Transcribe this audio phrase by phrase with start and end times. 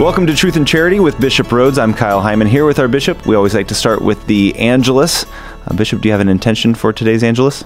[0.00, 1.78] Welcome to Truth and Charity with Bishop Rhoades.
[1.78, 3.26] I'm Kyle Hyman here with our bishop.
[3.26, 5.26] We always like to start with the Angelus.
[5.66, 7.64] Uh, bishop, do you have an intention for today's Angelus?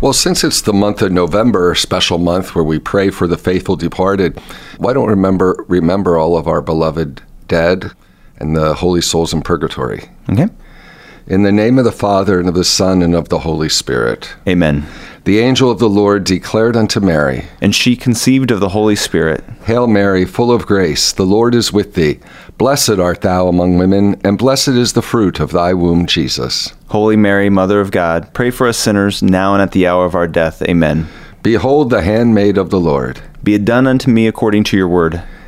[0.00, 3.36] Well, since it's the month of November, a special month where we pray for the
[3.36, 4.38] faithful departed,
[4.78, 7.90] why don't we remember remember all of our beloved dead
[8.36, 10.08] and the holy souls in purgatory?
[10.30, 10.46] Okay.
[11.28, 14.36] In the name of the Father and of the Son and of the Holy Spirit.
[14.46, 14.86] Amen.
[15.24, 19.42] The angel of the Lord declared unto Mary, And she conceived of the Holy Spirit.
[19.64, 22.20] Hail Mary, full of grace, the Lord is with thee.
[22.58, 26.72] Blessed art thou among women, and blessed is the fruit of thy womb, Jesus.
[26.90, 30.14] Holy Mary, Mother of God, pray for us sinners now and at the hour of
[30.14, 30.62] our death.
[30.62, 31.08] Amen.
[31.42, 33.20] Behold the handmaid of the Lord.
[33.42, 35.24] Be it done unto me according to your word.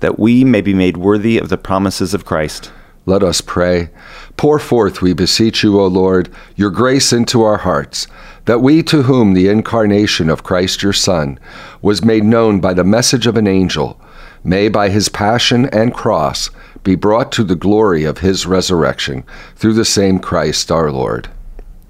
[0.00, 2.72] That we may be made worthy of the promises of Christ.
[3.06, 3.90] Let us pray.
[4.36, 8.06] Pour forth, we beseech you, O Lord, your grace into our hearts,
[8.44, 11.38] that we to whom the incarnation of Christ your Son
[11.82, 14.00] was made known by the message of an angel,
[14.44, 16.50] may by his passion and cross
[16.82, 19.24] be brought to the glory of his resurrection
[19.56, 21.28] through the same Christ our Lord.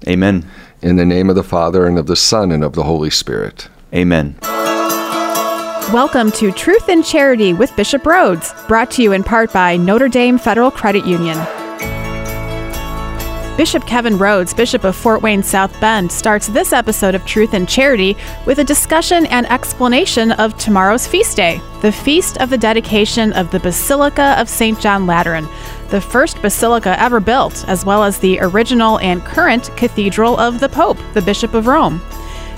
[0.07, 0.49] Amen.
[0.81, 3.69] In the name of the Father, and of the Son, and of the Holy Spirit.
[3.93, 4.37] Amen.
[5.89, 10.07] Welcome to Truth and Charity with Bishop Rhoades, brought to you in part by Notre
[10.07, 11.37] Dame Federal Credit Union.
[13.57, 17.67] Bishop Kevin Rhoades, Bishop of Fort Wayne South Bend, starts this episode of Truth and
[17.67, 18.15] Charity
[18.45, 23.51] with a discussion and explanation of tomorrow's feast day, the feast of the dedication of
[23.51, 24.79] the Basilica of St.
[24.79, 25.45] John Lateran,
[25.89, 30.69] the first basilica ever built, as well as the original and current cathedral of the
[30.69, 32.01] Pope, the Bishop of Rome.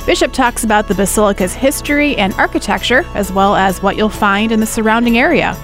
[0.06, 4.60] Bishop talks about the basilica's history and architecture, as well as what you'll find in
[4.60, 5.56] the surrounding area.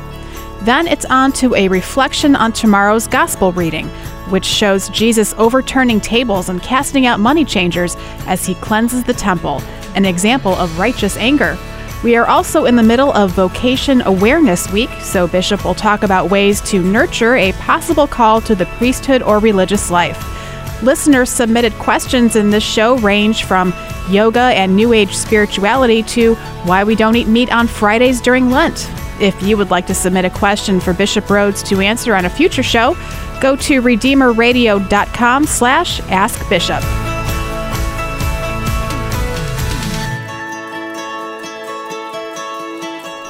[0.61, 3.89] Then it's on to a reflection on tomorrow's gospel reading,
[4.29, 9.61] which shows Jesus overturning tables and casting out money changers as he cleanses the temple,
[9.95, 11.57] an example of righteous anger.
[12.01, 16.31] We are also in the middle of Vocation Awareness Week, so Bishop will talk about
[16.31, 20.38] ways to nurture a possible call to the priesthood or religious life.
[20.81, 23.73] Listeners submitted questions in this show range from
[24.09, 28.89] yoga and New Age spirituality to why we don't eat meat on Fridays during Lent.
[29.19, 32.29] If you would like to submit a question for Bishop Rhoades to answer on a
[32.29, 32.95] future show,
[33.41, 37.08] go to redeemerradio.com slash askbishop.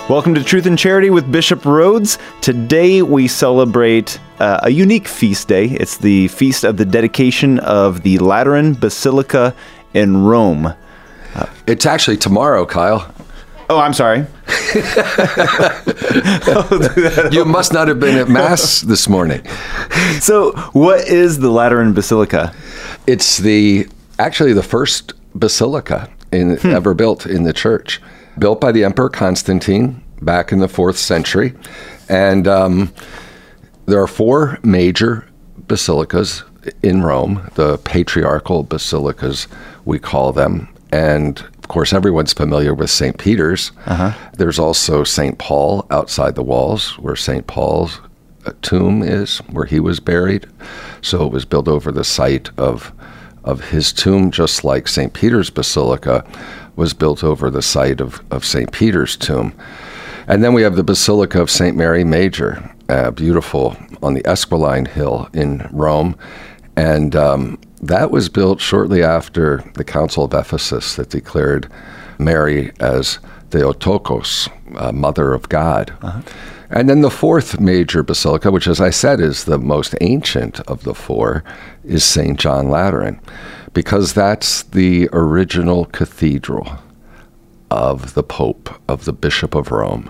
[0.10, 2.18] Welcome to Truth and Charity with Bishop Rhoades.
[2.42, 5.66] Today we celebrate uh, a unique feast day.
[5.66, 9.54] It's the feast of the dedication of the Lateran Basilica
[9.94, 10.74] in Rome.
[11.68, 13.14] It's actually tomorrow, Kyle.
[13.70, 14.26] Oh, I'm sorry.
[17.32, 19.46] You must not have been at Mass this morning.
[20.22, 22.52] So, what is the Lateran Basilica?
[23.06, 23.88] It's the
[24.18, 28.02] actually the first basilica in, ever built in the church,
[28.40, 31.54] built by the Emperor Constantine back in the fourth century,
[32.08, 32.94] and um,
[33.86, 35.26] there are four major
[35.68, 36.44] basilicas
[36.84, 39.48] in Rome, the patriarchal basilicas
[39.86, 43.18] we call them, and of course everyone's familiar with St.
[43.18, 43.72] Peter's.
[44.38, 45.38] There's also St.
[45.38, 47.48] Paul outside the walls, where St.
[47.48, 48.00] Paul's
[48.46, 50.48] uh, tomb is, where he was buried.
[51.02, 52.92] So it was built over the site of
[53.44, 55.14] of his tomb, just like St.
[55.14, 56.26] Peter's Basilica
[56.80, 58.72] was built over the site of, of St.
[58.72, 59.54] Peter's tomb.
[60.28, 61.76] And then we have the Basilica of St.
[61.76, 66.16] Mary Major, uh, beautiful on the Esquiline Hill in Rome.
[66.78, 71.70] And um, that was built shortly after the Council of Ephesus that declared
[72.18, 75.92] Mary as Theotokos, uh, Mother of God.
[76.70, 80.84] And then the fourth major basilica, which, as I said, is the most ancient of
[80.84, 81.44] the four,
[81.84, 82.40] is St.
[82.40, 83.20] John Lateran,
[83.74, 86.68] because that's the original cathedral
[87.72, 90.10] of the Pope, of the Bishop of Rome,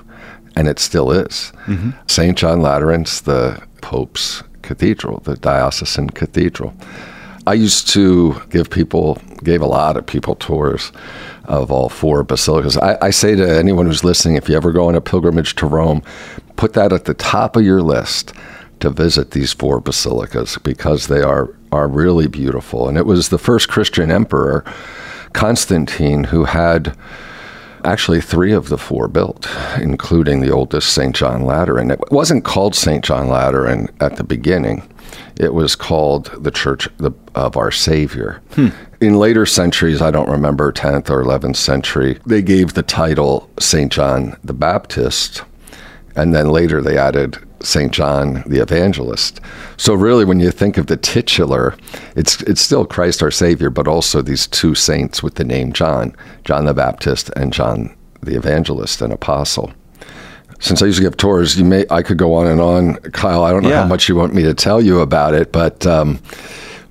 [0.55, 1.51] and it still is.
[1.65, 1.91] Mm-hmm.
[2.07, 2.37] St.
[2.37, 6.73] John Lateran's the Pope's cathedral, the diocesan cathedral.
[7.47, 10.91] I used to give people, gave a lot of people tours
[11.45, 12.77] of all four basilicas.
[12.77, 15.65] I, I say to anyone who's listening, if you ever go on a pilgrimage to
[15.65, 16.03] Rome,
[16.57, 18.33] put that at the top of your list
[18.79, 22.87] to visit these four basilicas because they are are really beautiful.
[22.87, 24.63] And it was the first Christian emperor,
[25.33, 26.97] Constantine, who had
[27.85, 29.49] Actually, three of the four built,
[29.79, 31.15] including the oldest St.
[31.15, 31.91] John Lateran.
[31.91, 33.03] It wasn't called St.
[33.03, 34.83] John Lateran at the beginning.
[35.37, 36.89] It was called the Church
[37.35, 38.41] of Our Savior.
[38.55, 38.69] Hmm.
[38.99, 43.91] In later centuries, I don't remember 10th or 11th century, they gave the title St.
[43.91, 45.43] John the Baptist.
[46.17, 47.91] And then later they added St.
[47.91, 49.41] John the Evangelist.
[49.77, 51.75] So really when you think of the titular,
[52.15, 56.15] it's it's still Christ our Savior, but also these two saints with the name John,
[56.45, 59.71] John the Baptist and John the Evangelist and Apostle.
[60.61, 62.95] Since I usually give tours, you may I could go on and on.
[63.11, 63.81] Kyle, I don't know yeah.
[63.81, 66.19] how much you want me to tell you about it, but um,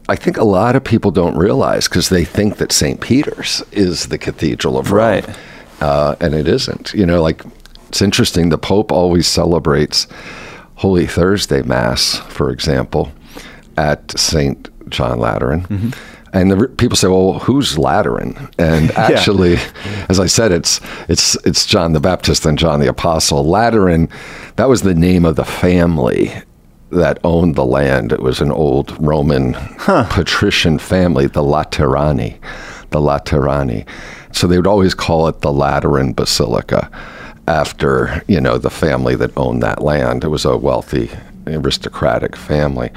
[0.09, 3.01] I think a lot of people don't realize because they think that St.
[3.01, 5.23] Peter's is the cathedral of Rome.
[5.25, 5.37] Right.
[5.81, 6.95] Uh, and it isn't.
[6.95, 7.43] You know, like
[7.89, 8.49] it's interesting.
[8.49, 10.07] The Pope always celebrates
[10.79, 13.11] Holy Thursday Mass, for example,
[13.77, 14.69] at St.
[14.89, 15.63] John Lateran.
[15.63, 15.91] Mm-hmm.
[16.33, 20.07] And the, people say, "Well, who's Lateran?" And actually, yeah.
[20.09, 23.45] as I said, it's it's it's John the Baptist and John the Apostle.
[23.45, 24.09] Lateran,
[24.57, 26.33] that was the name of the family
[26.91, 28.13] that owned the land.
[28.13, 30.07] It was an old Roman huh.
[30.11, 32.39] patrician family, the Laterani,
[32.91, 33.85] the Laterani.
[34.33, 36.89] So they would always call it the Lateran Basilica
[37.49, 40.23] after, you know, the family that owned that land.
[40.23, 41.11] It was a wealthy
[41.47, 42.91] aristocratic family.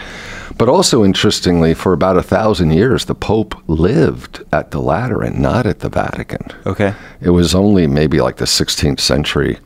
[0.57, 5.65] But also interestingly, for about a thousand years, the Pope lived at the Lateran, not
[5.65, 6.45] at the Vatican.
[6.65, 6.93] Okay.
[7.21, 9.57] It was only maybe like the 16th century,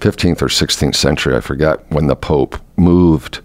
[0.00, 3.40] 15th or 16th century, I forget, when the Pope moved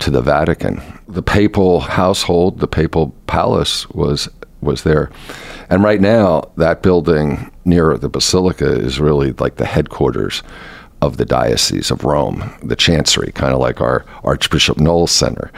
[0.00, 0.82] to the Vatican.
[1.06, 4.28] The papal household, the papal palace was
[4.64, 5.10] was there.
[5.70, 10.42] And right now, that building near the basilica is really like the headquarters
[11.00, 15.50] of the Diocese of Rome, the Chancery, kind of like our Archbishop Noll's Center.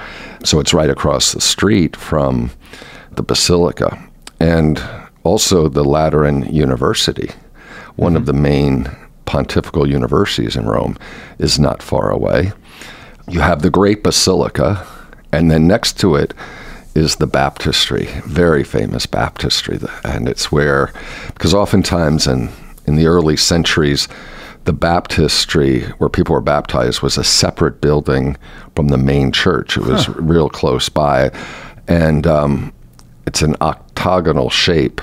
[0.44, 2.50] So it's right across the street from
[3.12, 4.02] the basilica.
[4.40, 4.82] And
[5.24, 7.30] also the Lateran University,
[7.96, 8.16] one mm-hmm.
[8.16, 8.88] of the main
[9.24, 10.96] pontifical universities in Rome,
[11.38, 12.52] is not far away
[13.28, 14.86] you have the Great Basilica,
[15.32, 16.32] and then next to it
[16.96, 19.78] is the baptistry, very famous baptistry.
[20.04, 20.92] And it's where,
[21.34, 22.48] because oftentimes in,
[22.86, 24.08] in the early centuries,
[24.64, 28.36] the baptistry where people were baptized was a separate building
[28.74, 29.76] from the main church.
[29.76, 30.14] It was huh.
[30.16, 31.30] real close by.
[31.86, 32.72] And um,
[33.26, 35.00] it's an octagonal shape.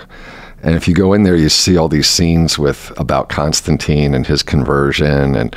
[0.63, 4.25] And if you go in there, you see all these scenes with about Constantine and
[4.25, 5.55] his conversion and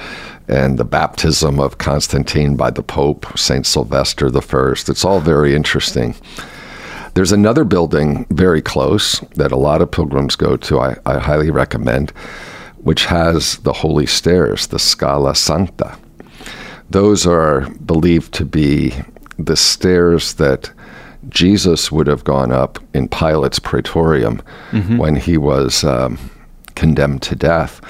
[0.48, 4.72] and the baptism of Constantine by the Pope, Saint Sylvester I.
[4.72, 6.14] It's all very interesting.
[7.14, 10.78] There's another building very close that a lot of pilgrims go to.
[10.78, 12.10] I, I highly recommend,
[12.76, 15.98] which has the holy stairs, the Scala Santa.
[16.90, 18.94] Those are believed to be
[19.38, 20.70] the stairs that
[21.28, 24.40] Jesus would have gone up in Pilate's praetorium
[24.70, 24.98] mm-hmm.
[24.98, 26.18] when he was um,
[26.76, 27.80] condemned to death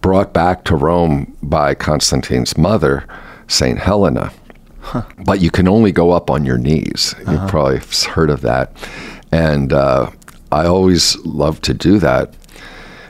[0.00, 3.06] brought back to Rome by Constantine's mother,
[3.48, 3.78] St.
[3.78, 4.32] Helena.
[4.80, 5.02] Huh.
[5.24, 7.14] But you can only go up on your knees.
[7.18, 7.32] Uh-huh.
[7.32, 8.72] You've probably heard of that.
[9.30, 10.10] And uh,
[10.50, 12.34] I always love to do that.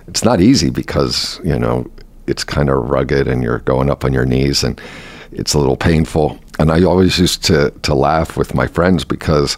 [0.09, 1.91] It's not easy because, you know,
[2.27, 4.81] it's kind of rugged and you're going up on your knees and
[5.33, 6.39] it's a little painful.
[6.59, 9.57] And I always used to, to laugh with my friends because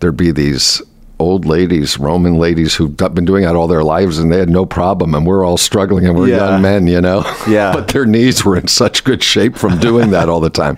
[0.00, 0.80] there'd be these
[1.18, 4.64] old ladies, Roman ladies who've been doing that all their lives and they had no
[4.64, 5.14] problem.
[5.14, 6.36] And we're all struggling and we're yeah.
[6.36, 7.24] young men, you know?
[7.48, 7.72] Yeah.
[7.72, 10.76] but their knees were in such good shape from doing that all the time.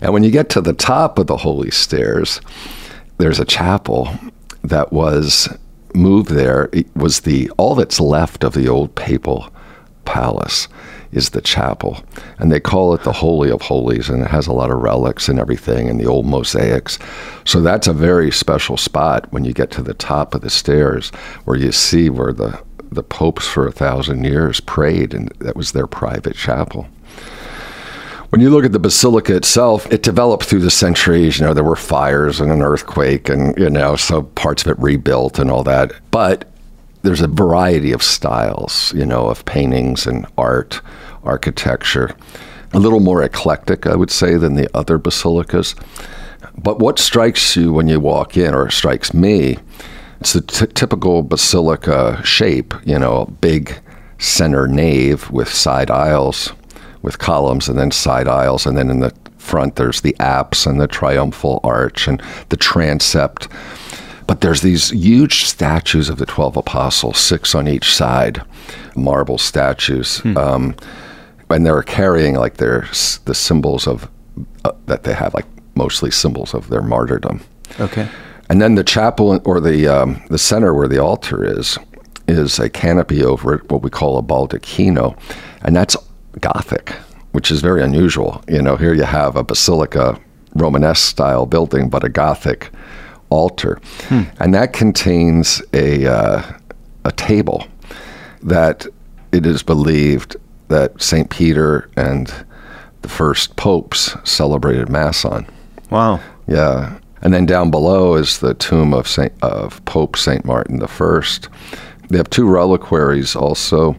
[0.00, 2.40] And when you get to the top of the holy stairs,
[3.18, 4.08] there's a chapel
[4.62, 5.48] that was
[5.94, 6.68] moved there.
[6.72, 9.52] It was the all that's left of the old papal
[10.04, 10.68] palace
[11.16, 12.04] is the chapel.
[12.38, 15.28] And they call it the Holy of Holies, and it has a lot of relics
[15.28, 16.98] and everything and the old mosaics.
[17.44, 21.10] So that's a very special spot when you get to the top of the stairs
[21.44, 25.72] where you see where the, the popes for a thousand years prayed, and that was
[25.72, 26.86] their private chapel.
[28.30, 31.38] When you look at the basilica itself, it developed through the centuries.
[31.38, 34.78] You know, there were fires and an earthquake, and, you know, so parts of it
[34.78, 35.92] rebuilt and all that.
[36.10, 36.44] But
[37.02, 40.80] there's a variety of styles, you know, of paintings and art,
[41.26, 42.14] architecture.
[42.72, 45.74] A little more eclectic, I would say, than the other basilicas.
[46.56, 49.58] But what strikes you when you walk in, or strikes me,
[50.20, 53.78] it's the t- typical basilica shape, you know, a big
[54.18, 56.52] center nave with side aisles,
[57.02, 60.80] with columns and then side aisles, and then in the front there's the apse and
[60.80, 63.46] the triumphal arch and the transept
[64.26, 68.42] but there's these huge statues of the 12 apostles, six on each side,
[68.96, 70.18] marble statues.
[70.18, 70.36] Hmm.
[70.36, 70.76] Um,
[71.50, 72.88] and they're carrying like their
[73.24, 74.08] the symbols of
[74.64, 77.40] uh, that they have, like mostly symbols of their martyrdom.
[77.78, 78.08] Okay.
[78.48, 81.78] And then the chapel or the um, the center where the altar is
[82.28, 85.18] is a canopy over it, what we call a baldacchino,
[85.62, 85.96] and that's
[86.40, 86.90] Gothic,
[87.32, 88.42] which is very unusual.
[88.48, 90.20] You know, here you have a basilica,
[90.54, 92.70] Romanesque style building, but a Gothic
[93.30, 94.22] altar, hmm.
[94.38, 96.42] and that contains a uh,
[97.04, 97.66] a table
[98.42, 98.86] that
[99.32, 100.36] it is believed
[100.68, 102.32] that Saint Peter and
[103.02, 105.46] the first popes celebrated mass on.
[105.90, 106.20] Wow.
[106.48, 106.98] Yeah.
[107.22, 111.20] And then down below is the tomb of Saint of Pope Saint Martin I.
[112.08, 113.96] They have two reliquaries also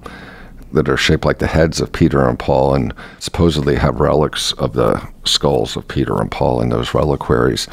[0.74, 4.74] that are shaped like the heads of Peter and Paul, and supposedly have relics of
[4.74, 7.68] the skulls of Peter and Paul in those reliquaries.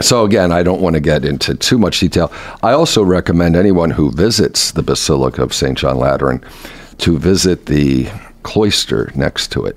[0.00, 2.32] So again, I don't want to get into too much detail.
[2.62, 5.76] I also recommend anyone who visits the Basilica of St.
[5.76, 6.44] John Lateran
[7.00, 8.08] to visit the
[8.42, 9.76] cloister next to it.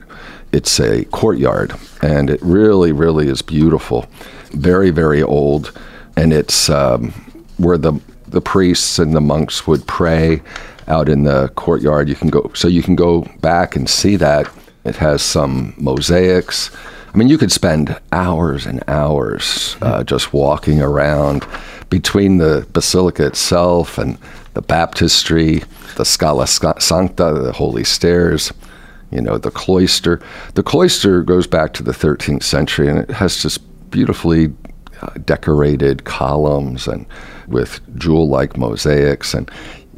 [0.51, 4.05] It's a courtyard, and it really, really is beautiful.
[4.51, 5.77] Very, very old,
[6.15, 7.11] and it's um,
[7.57, 7.93] where the
[8.27, 10.41] the priests and the monks would pray
[10.87, 12.09] out in the courtyard.
[12.09, 14.49] You can go, so you can go back and see that.
[14.83, 16.71] It has some mosaics.
[17.13, 21.47] I mean, you could spend hours and hours uh, just walking around
[21.89, 24.17] between the basilica itself and
[24.53, 25.63] the baptistry,
[25.95, 28.51] the Scala Sancta, the holy stairs,
[29.11, 30.21] you know, the cloister.
[30.55, 34.53] The cloister goes back to the 13th century and it has just beautifully
[35.01, 37.05] uh, decorated columns and
[37.47, 39.49] with jewel like mosaics and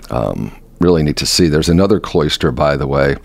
[0.09, 1.47] um, really neat to see.
[1.47, 3.15] There's another cloister, by the way,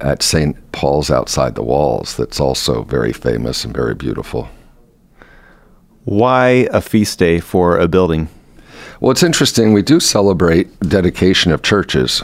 [0.00, 0.72] at St.
[0.72, 4.48] Paul's outside the walls that's also very famous and very beautiful.
[6.04, 8.28] Why a feast day for a building?
[9.02, 9.72] Well, it's interesting.
[9.72, 12.22] We do celebrate dedication of churches.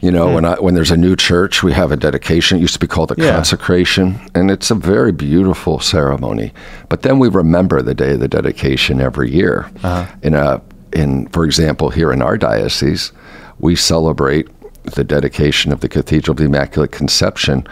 [0.00, 0.34] You know, mm.
[0.34, 2.58] when I, when there's a new church, we have a dedication.
[2.58, 3.30] It used to be called a yeah.
[3.30, 6.52] consecration, and it's a very beautiful ceremony.
[6.88, 9.70] But then we remember the day of the dedication every year.
[9.84, 10.12] Uh-huh.
[10.24, 10.60] In a
[10.92, 13.12] in, for example, here in our diocese,
[13.60, 14.48] we celebrate
[14.82, 17.64] the dedication of the Cathedral of the Immaculate Conception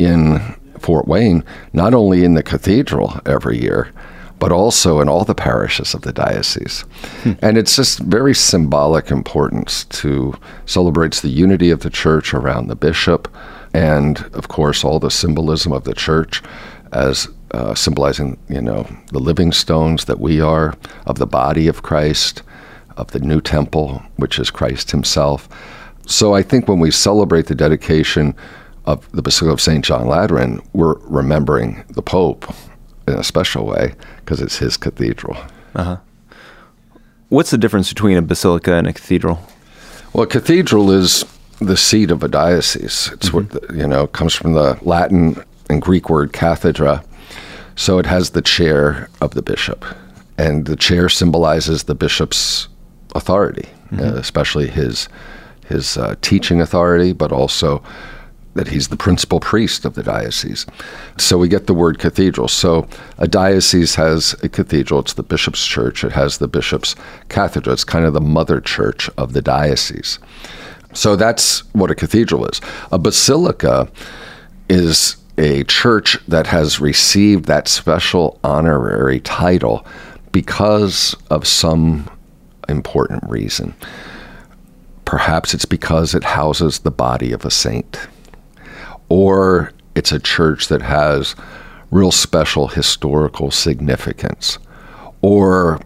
[0.00, 0.40] in
[0.80, 3.92] Fort Wayne, not only in the cathedral every year,
[4.38, 6.82] but also in all the parishes of the diocese.
[7.22, 7.32] Hmm.
[7.42, 10.34] And it's just very symbolic importance to
[10.66, 13.28] celebrates the unity of the church around the bishop
[13.74, 16.42] and of course all the symbolism of the church
[16.92, 20.74] as uh, symbolizing, you know, the living stones that we are
[21.06, 22.42] of the body of Christ,
[22.96, 25.48] of the new temple, which is Christ himself.
[26.06, 28.34] So I think when we celebrate the dedication
[28.84, 29.84] of the Basilica of St.
[29.84, 32.52] John Lateran, we're remembering the Pope
[33.08, 35.36] in a special way because it's his cathedral.
[35.74, 35.96] Uh-huh.
[37.28, 39.38] What's the difference between a basilica and a cathedral?
[40.12, 41.24] Well, a cathedral is
[41.60, 43.10] the seat of a diocese.
[43.12, 43.54] It's mm-hmm.
[43.54, 47.04] what you know comes from the Latin and Greek word cathedra,
[47.76, 49.84] so it has the chair of the bishop,
[50.38, 52.68] and the chair symbolizes the bishop's
[53.14, 54.00] authority, mm-hmm.
[54.00, 55.08] uh, especially his
[55.66, 57.82] his uh, teaching authority, but also
[58.54, 60.66] that he's the principal priest of the diocese.
[61.16, 62.48] So we get the word cathedral.
[62.48, 62.88] So
[63.18, 66.96] a diocese has a cathedral, it's the bishop's church, it has the bishop's
[67.28, 70.18] cathedral, it's kind of the mother church of the diocese.
[70.92, 72.60] So that's what a cathedral is.
[72.90, 73.88] A basilica
[74.68, 79.86] is a church that has received that special honorary title
[80.32, 82.10] because of some
[82.68, 83.74] important reason.
[85.04, 88.08] Perhaps it's because it houses the body of a saint
[89.08, 91.34] or it's a church that has
[91.90, 94.58] real special historical significance,
[95.22, 95.80] or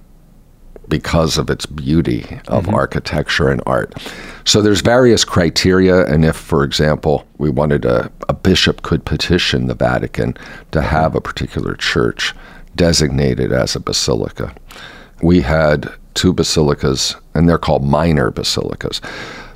[0.88, 2.75] because of its beauty of mm-hmm.
[2.75, 3.95] architecture and art.
[4.45, 9.69] So there's various criteria, and if, for example, we wanted a, a bishop could petition
[9.69, 10.37] the Vatican
[10.73, 12.35] to have a particular church
[12.76, 14.55] designated as a basilica.
[15.23, 19.00] We had two basilicas, and they're called minor basilicas.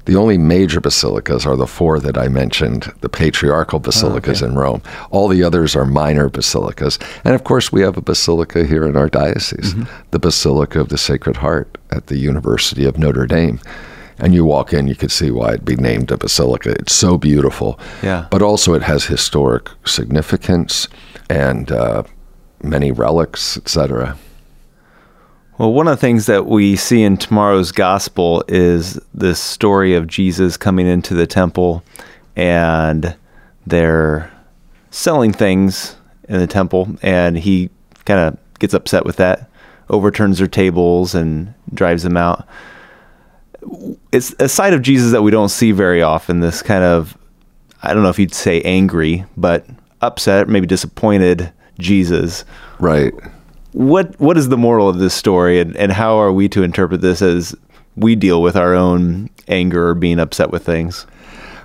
[0.06, 4.52] The only major basilicas are the four that I mentioned, the patriarchal basilicas oh, okay.
[4.52, 4.82] in Rome.
[5.10, 6.98] All the others are minor basilicas.
[7.24, 10.10] And of course, we have a basilica here in our diocese, mm-hmm.
[10.12, 13.60] the Basilica of the Sacred Heart at the University of Notre Dame.
[14.18, 16.70] And you walk in, you could see why it'd be named a basilica.
[16.70, 17.78] It's so beautiful.
[18.02, 18.28] Yeah.
[18.30, 20.88] But also, it has historic significance
[21.28, 22.04] and uh,
[22.62, 24.16] many relics, etc.
[25.58, 30.06] Well, one of the things that we see in tomorrow's gospel is this story of
[30.06, 31.82] Jesus coming into the temple
[32.36, 33.16] and
[33.66, 34.30] they're
[34.90, 35.96] selling things
[36.28, 37.70] in the temple, and he
[38.04, 39.48] kind of gets upset with that,
[39.88, 42.46] overturns their tables, and drives them out.
[44.12, 46.40] It's a side of Jesus that we don't see very often.
[46.40, 47.16] This kind of,
[47.82, 49.64] I don't know if you'd say angry, but
[50.02, 52.44] upset, maybe disappointed Jesus.
[52.78, 53.14] Right
[53.76, 57.02] what what is the moral of this story, and, and how are we to interpret
[57.02, 57.54] this as
[57.94, 61.06] we deal with our own anger or being upset with things?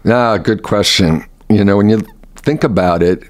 [0.06, 1.26] Ah, good question.
[1.50, 2.02] You know, when you
[2.36, 3.24] think about it,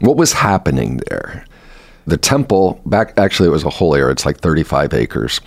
[0.00, 1.46] what was happening there?
[2.06, 5.40] The temple, back actually, it was a whole area, it's like 35 acres,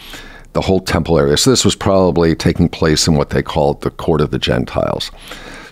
[0.53, 1.37] the whole temple area.
[1.37, 5.11] So this was probably taking place in what they called the court of the Gentiles.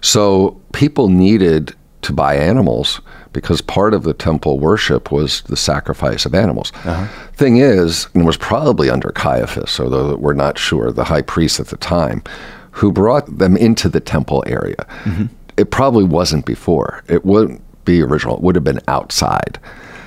[0.01, 1.73] So people needed
[2.03, 3.01] to buy animals
[3.35, 6.71] because part of the temple worship was the sacrifice of animals.
[6.85, 7.05] Uh-huh.
[7.33, 11.67] Thing is, and was probably under Caiaphas, although we're not sure, the high priest at
[11.67, 12.23] the time,
[12.71, 14.87] who brought them into the temple area.
[15.03, 15.25] Mm-hmm.
[15.57, 17.03] It probably wasn't before.
[17.09, 18.37] It wouldn't be original.
[18.37, 19.59] It would have been outside.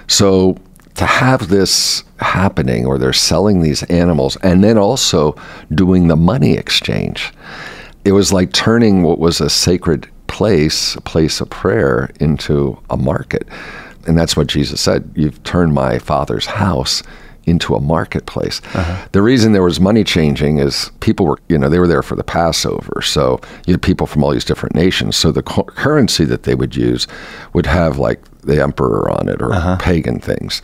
[0.06, 0.56] So
[0.94, 5.36] to have this happening, or they're selling these animals, and then also
[5.74, 7.30] doing the money exchange,
[8.06, 10.08] it was like turning what was a sacred
[10.38, 13.44] place, a place of prayer, into a market.
[14.06, 17.02] And that's what Jesus said You've turned my father's house
[17.44, 18.60] into a marketplace.
[18.72, 19.08] Uh-huh.
[19.10, 22.14] The reason there was money changing is people were, you know, they were there for
[22.14, 23.02] the Passover.
[23.02, 25.16] So you had people from all these different nations.
[25.16, 27.08] So the cu- currency that they would use
[27.54, 29.78] would have like the emperor on it or uh-huh.
[29.78, 30.62] pagan things.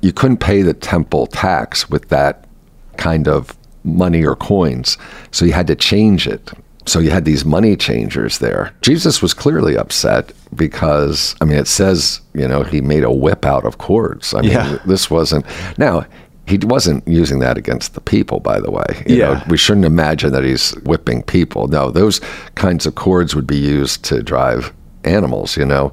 [0.00, 2.48] You couldn't pay the temple tax with that
[2.96, 4.98] kind of money or coins.
[5.30, 6.50] So you had to change it.
[6.86, 8.74] So you had these money changers there.
[8.82, 13.44] Jesus was clearly upset because, I mean, it says, you know, he made a whip
[13.46, 14.34] out of cords.
[14.34, 14.78] I mean, yeah.
[14.84, 15.46] this wasn't.
[15.78, 16.06] Now,
[16.46, 19.04] he wasn't using that against the people, by the way.
[19.06, 19.34] You yeah.
[19.34, 21.68] Know, we shouldn't imagine that he's whipping people.
[21.68, 22.20] No, those
[22.56, 24.72] kinds of cords would be used to drive
[25.04, 25.92] animals, you know,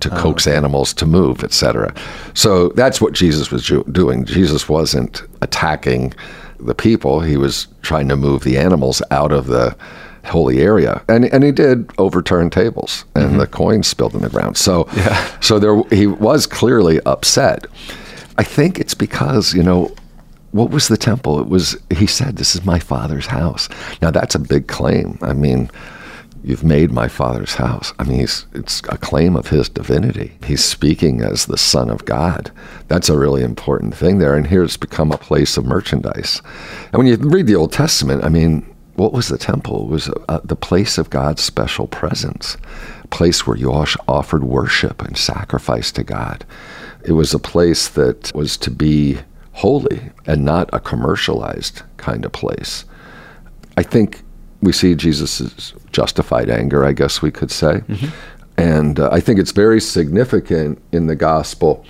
[0.00, 0.20] to oh.
[0.20, 1.94] coax animals to move, etc.
[2.34, 4.24] So that's what Jesus was doing.
[4.24, 6.14] Jesus wasn't attacking
[6.58, 7.20] the people.
[7.20, 9.76] He was trying to move the animals out of the
[10.24, 13.38] holy area, and and he did overturn tables, and mm-hmm.
[13.38, 14.56] the coins spilled in the ground.
[14.56, 15.40] So yeah.
[15.40, 17.66] so there he was clearly upset.
[18.38, 19.94] I think it's because you know
[20.52, 21.40] what was the temple?
[21.40, 23.68] It was he said, "This is my father's house."
[24.02, 25.18] Now that's a big claim.
[25.22, 25.70] I mean.
[26.42, 27.92] You've made my father's house.
[27.98, 30.32] I mean, it's a claim of his divinity.
[30.46, 32.50] He's speaking as the Son of God.
[32.88, 34.34] That's a really important thing there.
[34.34, 36.40] And here it's become a place of merchandise.
[36.92, 39.84] And when you read the Old Testament, I mean, what was the temple?
[39.84, 42.56] It was uh, the place of God's special presence,
[43.10, 46.44] place where you offered worship and sacrifice to God.
[47.04, 49.18] It was a place that was to be
[49.52, 52.84] holy and not a commercialized kind of place.
[53.76, 54.22] I think
[54.62, 57.80] we see Jesus' justified anger, I guess we could say.
[57.80, 58.08] Mm-hmm.
[58.58, 61.84] And uh, I think it's very significant in the gospel.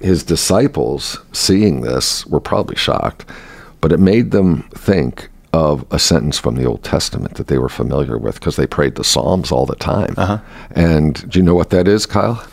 [0.00, 3.24] His disciples, seeing this, were probably shocked,
[3.80, 7.68] but it made them think of a sentence from the Old Testament that they were
[7.68, 10.12] familiar with because they prayed the Psalms all the time.
[10.16, 10.40] Uh-huh.
[10.72, 12.44] And do you know what that is, Kyle?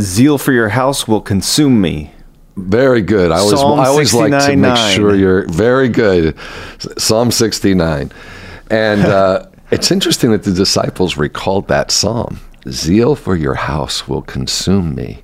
[0.00, 2.10] Zeal for your house will consume me.
[2.56, 3.30] Very good.
[3.30, 6.36] I always, I always like to make sure you're very good.
[6.98, 8.10] Psalm 69.
[8.70, 12.40] And uh, it's interesting that the disciples recalled that psalm.
[12.68, 15.22] Zeal for your house will consume me.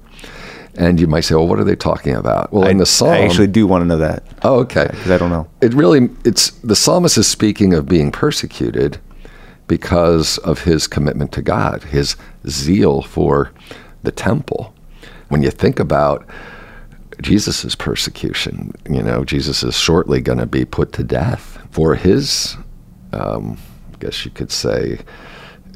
[0.80, 2.54] And you might say, well, what are they talking about?
[2.54, 4.22] Well, I, in the psalm, I actually do want to know that.
[4.42, 4.88] Oh, okay.
[4.90, 5.46] Because I don't know.
[5.60, 8.98] It really, it's the psalmist is speaking of being persecuted
[9.66, 12.16] because of his commitment to God, his
[12.48, 13.52] zeal for
[14.04, 14.74] the temple.
[15.28, 16.26] When you think about
[17.20, 22.56] Jesus' persecution, you know, Jesus is shortly going to be put to death for his,
[23.12, 23.58] um,
[23.92, 25.00] I guess you could say,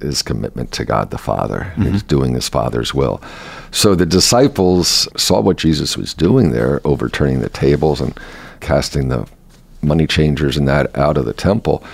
[0.05, 1.73] his commitment to God the Father.
[1.77, 1.93] Mm-hmm.
[1.93, 3.23] He's doing his Father's will.
[3.71, 8.19] So the disciples saw what Jesus was doing there, overturning the tables and
[8.61, 9.29] casting the
[9.83, 11.85] money changers and that out of the temple.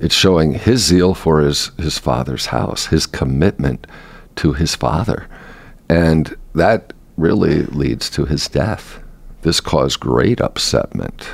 [0.00, 3.86] It's showing his zeal for his, his Father's house, his commitment
[4.36, 5.28] to his Father.
[5.88, 9.00] And that really leads to his death.
[9.42, 11.24] This caused great upsetment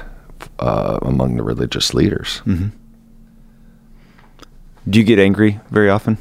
[0.59, 2.43] uh, among the religious leaders.
[2.47, 2.69] Mm-hmm.
[4.89, 6.19] Do you get angry very often?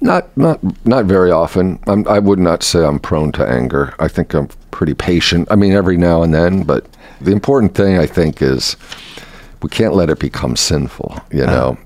[0.00, 1.80] Not not not very often.
[1.86, 3.94] I'm, I would not say I'm prone to anger.
[3.98, 5.48] I think I'm pretty patient.
[5.50, 6.62] I mean, every now and then.
[6.62, 6.86] But
[7.20, 8.76] the important thing I think is
[9.62, 11.18] we can't let it become sinful.
[11.32, 11.52] You uh-huh.
[11.52, 11.78] know,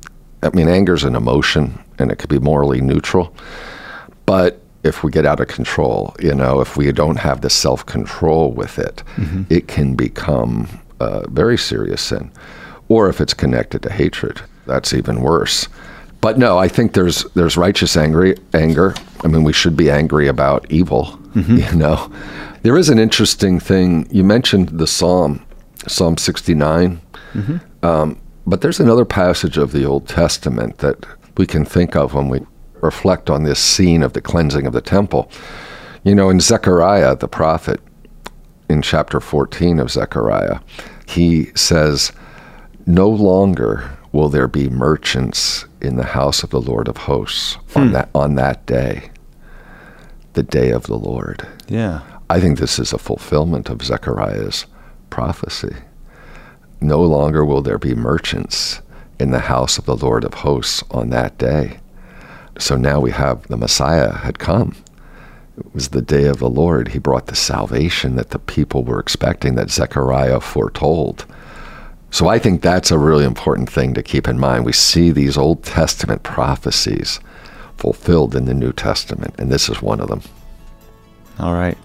[0.43, 3.35] I mean, anger is an emotion, and it could be morally neutral.
[4.27, 7.87] But if we get out of control, you know, if we don't have the self
[7.87, 9.45] control with it, mm-hmm.
[9.49, 10.69] it can become
[11.01, 12.31] a very serious sin.
[12.89, 15.69] Or if it's connected to hatred, that's even worse.
[16.23, 18.95] But no, I think there's there's righteous angry anger.
[19.25, 21.19] I mean, we should be angry about evil.
[21.35, 21.57] Mm-hmm.
[21.57, 22.11] You know,
[22.63, 24.09] there is an interesting thing.
[24.11, 25.45] You mentioned the Psalm,
[25.89, 27.01] Psalm 69.
[27.35, 27.85] Mm-hmm.
[27.85, 31.05] Um, but there's another passage of the Old Testament that
[31.37, 32.41] we can think of when we
[32.81, 35.31] reflect on this scene of the cleansing of the temple.
[36.05, 37.81] You know, in Zechariah, the prophet,
[38.69, 40.61] in chapter 14 of Zechariah,
[41.07, 42.13] he says,
[42.87, 47.89] No longer will there be merchants in the house of the Lord of hosts on
[47.89, 47.93] hmm.
[47.95, 49.11] that on that day,
[50.35, 51.47] the day of the Lord.
[51.69, 52.03] Yeah.
[52.31, 54.67] I think this is a fulfillment of Zechariah's
[55.11, 55.75] prophecy.
[56.81, 58.81] No longer will there be merchants
[59.19, 61.79] in the house of the Lord of hosts on that day.
[62.59, 64.75] So now we have the Messiah had come.
[65.59, 66.89] It was the day of the Lord.
[66.89, 71.27] He brought the salvation that the people were expecting, that Zechariah foretold.
[72.13, 74.67] So I think that's a really important thing to keep in mind.
[74.67, 77.19] We see these Old Testament prophecies
[77.79, 80.21] fulfilled in the New Testament, and this is one of them.
[81.39, 81.77] All right.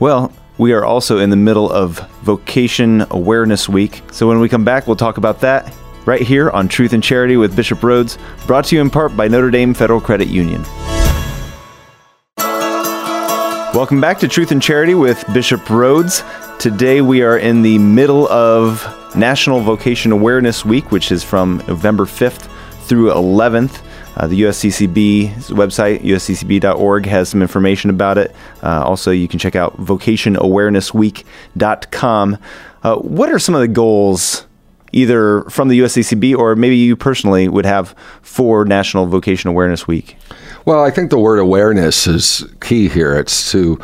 [0.00, 4.00] Well, we are also in the middle of Vocation Awareness Week.
[4.10, 5.70] So when we come back, we'll talk about that
[6.06, 9.28] right here on Truth and Charity with Bishop Rhoades, brought to you in part by
[9.28, 10.62] Notre Dame Federal Credit Union.
[13.74, 16.24] Welcome back to Truth and Charity with Bishop Rhoades.
[16.58, 18.82] Today we are in the middle of
[19.16, 22.50] National Vocation Awareness Week, which is from November 5th
[22.82, 23.82] through 11th.
[24.16, 28.34] Uh, the USCCB website, usccb.org, has some information about it.
[28.62, 32.38] Uh, also, you can check out vocationawarenessweek.com.
[32.82, 34.46] Uh, what are some of the goals,
[34.92, 40.16] either from the USCCB or maybe you personally, would have for National Vocation Awareness Week?
[40.64, 43.16] Well, I think the word awareness is key here.
[43.16, 43.78] It's to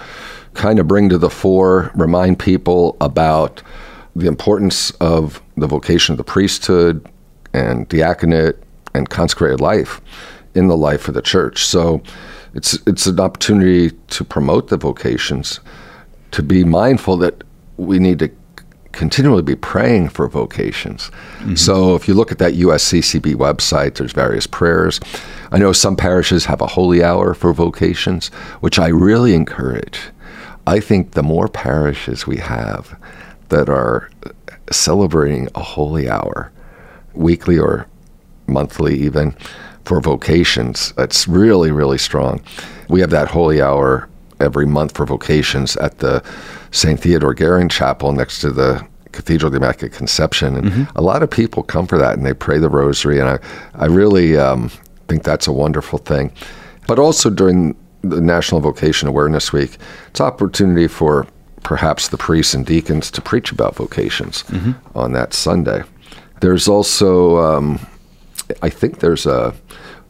[0.54, 3.62] kind of bring to the fore, remind people about
[4.20, 7.06] the importance of the vocation of the priesthood
[7.52, 8.56] and diaconate
[8.94, 10.00] and consecrated life
[10.54, 11.64] in the life of the church.
[11.64, 12.02] So
[12.54, 15.60] it's it's an opportunity to promote the vocations,
[16.32, 17.44] to be mindful that
[17.76, 18.30] we need to
[18.92, 21.10] continually be praying for vocations.
[21.38, 21.54] Mm-hmm.
[21.54, 25.00] So if you look at that USCCB website, there's various prayers.
[25.52, 28.28] I know some parishes have a holy hour for vocations,
[28.60, 30.00] which I really encourage.
[30.66, 32.98] I think the more parishes we have
[33.50, 34.10] that are
[34.70, 36.50] celebrating a holy hour,
[37.14, 37.86] weekly or
[38.46, 39.34] monthly even,
[39.84, 42.42] for vocations, It's really, really strong.
[42.88, 44.08] We have that holy hour
[44.38, 46.22] every month for vocations at the
[46.70, 47.00] St.
[47.00, 50.56] Theodore Guerin Chapel next to the Cathedral of the Immaculate Conception.
[50.56, 50.96] And mm-hmm.
[50.96, 53.18] a lot of people come for that and they pray the rosary.
[53.18, 53.38] And I,
[53.74, 54.70] I really um,
[55.08, 56.32] think that's a wonderful thing.
[56.86, 59.76] But also during the National Vocation Awareness Week,
[60.08, 61.26] it's opportunity for
[61.62, 64.72] perhaps the priests and deacons to preach about vocations mm-hmm.
[64.96, 65.82] on that Sunday.
[66.40, 67.78] There's also, um,
[68.62, 69.54] I think there's a,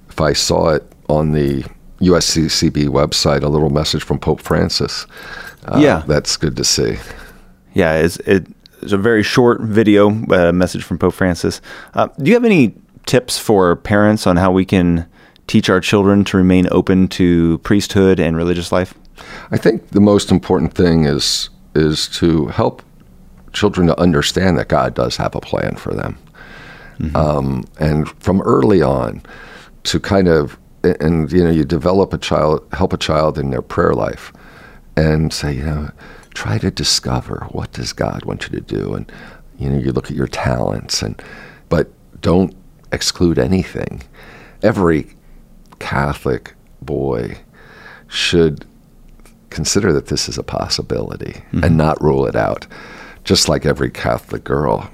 [0.09, 1.65] if I saw it on the
[2.01, 5.07] USCCB website, a little message from Pope Francis.
[5.65, 6.03] Uh, yeah.
[6.07, 6.97] That's good to see.
[7.75, 8.47] Yeah, it's, it,
[8.83, 11.61] it's a very short video uh, message from Pope Francis.
[11.95, 12.75] Uh, do you have any
[13.07, 15.07] tips for parents on how we can
[15.47, 18.95] teach our children to remain open to priesthood and religious life?
[19.51, 22.83] I think the most important thing is is to help
[23.53, 26.19] children to understand that God does have a plan for them,
[26.99, 27.17] mm-hmm.
[27.17, 29.23] um, and from early on,
[29.85, 33.63] to kind of and you know you develop a child, help a child in their
[33.63, 34.33] prayer life,
[34.97, 35.91] and say you know
[36.35, 39.11] try to discover what does God want you to do, and
[39.59, 41.21] you know you look at your talents and
[41.69, 42.55] but don't
[42.93, 44.03] exclude anything.
[44.63, 45.15] Every
[45.79, 47.39] Catholic boy
[48.09, 48.67] should
[49.51, 51.65] consider that this is a possibility mm-hmm.
[51.65, 52.67] and not rule it out,
[53.25, 54.91] just like every Catholic girl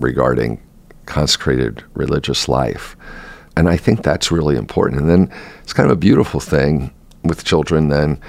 [0.00, 0.60] regarding
[1.06, 2.96] consecrated religious life.
[3.56, 5.00] And I think that's really important.
[5.00, 6.92] And then it's kind of a beautiful thing
[7.24, 8.20] with children then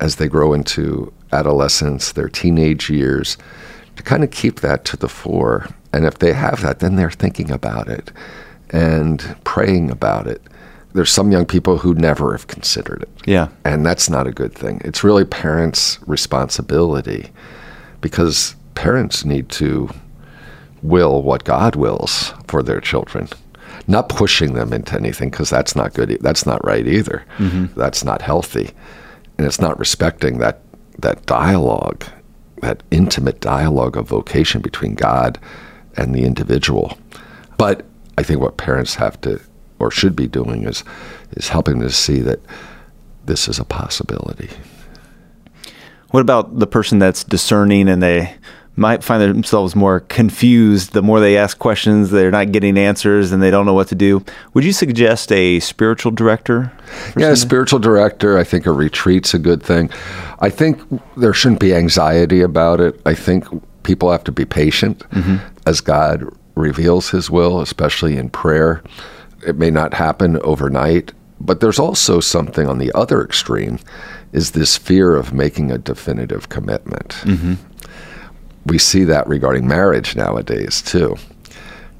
[0.00, 3.36] as they grow into adolescence, their teenage years,
[3.96, 5.68] to kind of keep that to the fore.
[5.92, 8.10] And if they have that, then they're thinking about it
[8.70, 10.42] and praying about it
[10.94, 13.10] there's some young people who never have considered it.
[13.26, 13.48] Yeah.
[13.64, 14.80] And that's not a good thing.
[14.84, 17.30] It's really parents' responsibility
[18.00, 19.90] because parents need to
[20.82, 23.28] will what God wills for their children,
[23.88, 26.18] not pushing them into anything because that's not good.
[26.20, 27.24] That's not right either.
[27.38, 27.78] Mm-hmm.
[27.78, 28.70] That's not healthy.
[29.36, 30.60] And it's not respecting that,
[31.00, 32.04] that dialogue,
[32.60, 35.40] that intimate dialogue of vocation between God
[35.96, 36.96] and the individual.
[37.58, 37.84] But
[38.16, 39.40] I think what parents have to
[39.78, 40.84] or should be doing is
[41.32, 42.40] is helping to see that
[43.26, 44.50] this is a possibility.
[46.10, 48.36] What about the person that's discerning and they
[48.76, 50.92] might find themselves more confused?
[50.92, 53.94] The more they ask questions they're not getting answers and they don't know what to
[53.94, 54.24] do.
[54.52, 56.72] Would you suggest a spiritual director
[57.16, 59.90] yeah a spiritual director i think a retreat's a good thing.
[60.40, 60.80] I think
[61.16, 63.00] there shouldn't be anxiety about it.
[63.06, 63.46] I think
[63.82, 65.36] people have to be patient mm-hmm.
[65.66, 68.82] as god reveals his will especially in prayer
[69.46, 73.78] it may not happen overnight, but there's also something on the other extreme
[74.32, 77.10] is this fear of making a definitive commitment.
[77.22, 77.54] Mm-hmm.
[78.66, 81.16] We see that regarding marriage nowadays too.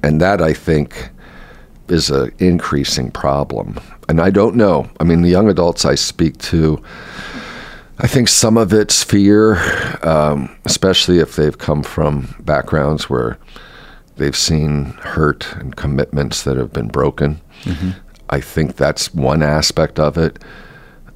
[0.03, 1.09] And that, I think,
[1.87, 3.79] is an increasing problem.
[4.09, 4.89] And I don't know.
[4.99, 6.81] I mean, the young adults I speak to,
[7.99, 9.55] I think some of it's fear,
[10.03, 13.37] um, especially if they've come from backgrounds where
[14.17, 17.41] they've seen hurt and commitments that have been broken.
[17.63, 17.91] Mm-hmm.
[18.29, 20.39] I think that's one aspect of it.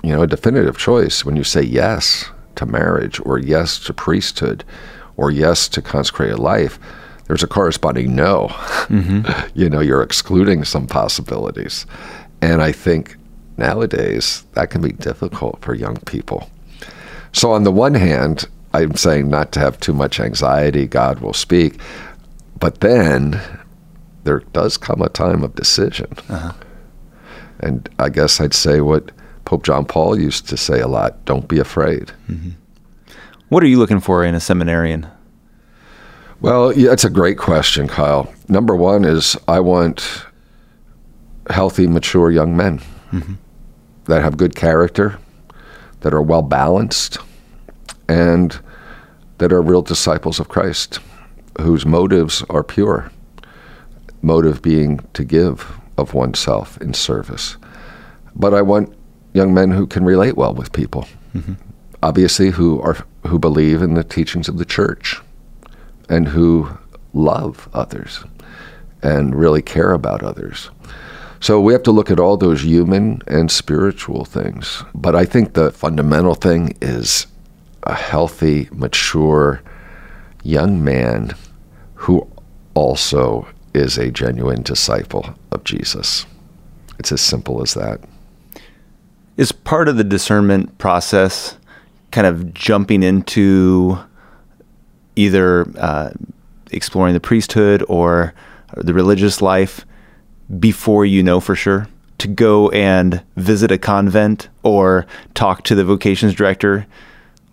[0.04, 4.64] You know, a definitive choice when you say yes to marriage or yes to priesthood
[5.18, 6.80] or yes to consecrated life,
[7.28, 8.48] there's a corresponding no.
[8.88, 9.50] Mm-hmm.
[9.60, 11.86] you know, you're excluding some possibilities.
[12.42, 13.18] And I think
[13.58, 16.50] nowadays that can be difficult for young people.
[17.34, 21.34] So, on the one hand, I'm saying not to have too much anxiety, God will
[21.34, 21.80] speak.
[22.60, 23.42] But then
[24.24, 26.12] there does come a time of decision.
[26.28, 26.54] Uh-huh.
[27.60, 29.12] And I guess I'd say what
[29.46, 32.12] Pope John Paul used to say a lot don't be afraid.
[32.30, 32.52] Mm-hmm.
[33.50, 35.08] What are you looking for in a seminarian?
[36.42, 38.32] Well, yeah, that's a great question, Kyle.
[38.48, 40.26] Number one is I want
[41.50, 42.80] healthy, mature young men
[43.12, 43.34] mm-hmm.
[44.06, 45.18] that have good character,
[46.02, 47.18] that are well balanced,
[48.08, 48.58] and
[49.40, 51.00] that are real disciples of Christ,
[51.60, 53.12] whose motives are pure.
[54.22, 57.58] Motive being to give of oneself in service.
[58.36, 58.94] But I want
[59.34, 61.08] young men who can relate well with people.
[61.36, 61.54] Mm-hmm.
[62.02, 65.22] Obviously, who are who believe in the teachings of the church
[66.08, 66.78] and who
[67.14, 68.24] love others
[69.02, 70.70] and really care about others.
[71.42, 74.84] So we have to look at all those human and spiritual things.
[74.94, 77.28] But I think the fundamental thing is
[77.84, 79.62] a healthy, mature
[80.44, 81.34] young man
[82.00, 82.26] who
[82.76, 86.26] also is a genuine disciple of Jesus.
[86.98, 88.00] It's as simple as that.
[89.36, 91.58] Is part of the discernment process
[92.12, 94.00] kind of jumping into
[95.18, 96.12] either uh,
[96.72, 98.34] exploring the priesthood or
[98.78, 99.86] the religious life
[100.58, 101.86] before you know for sure
[102.20, 106.88] to go and visit a convent or talk to the vocations director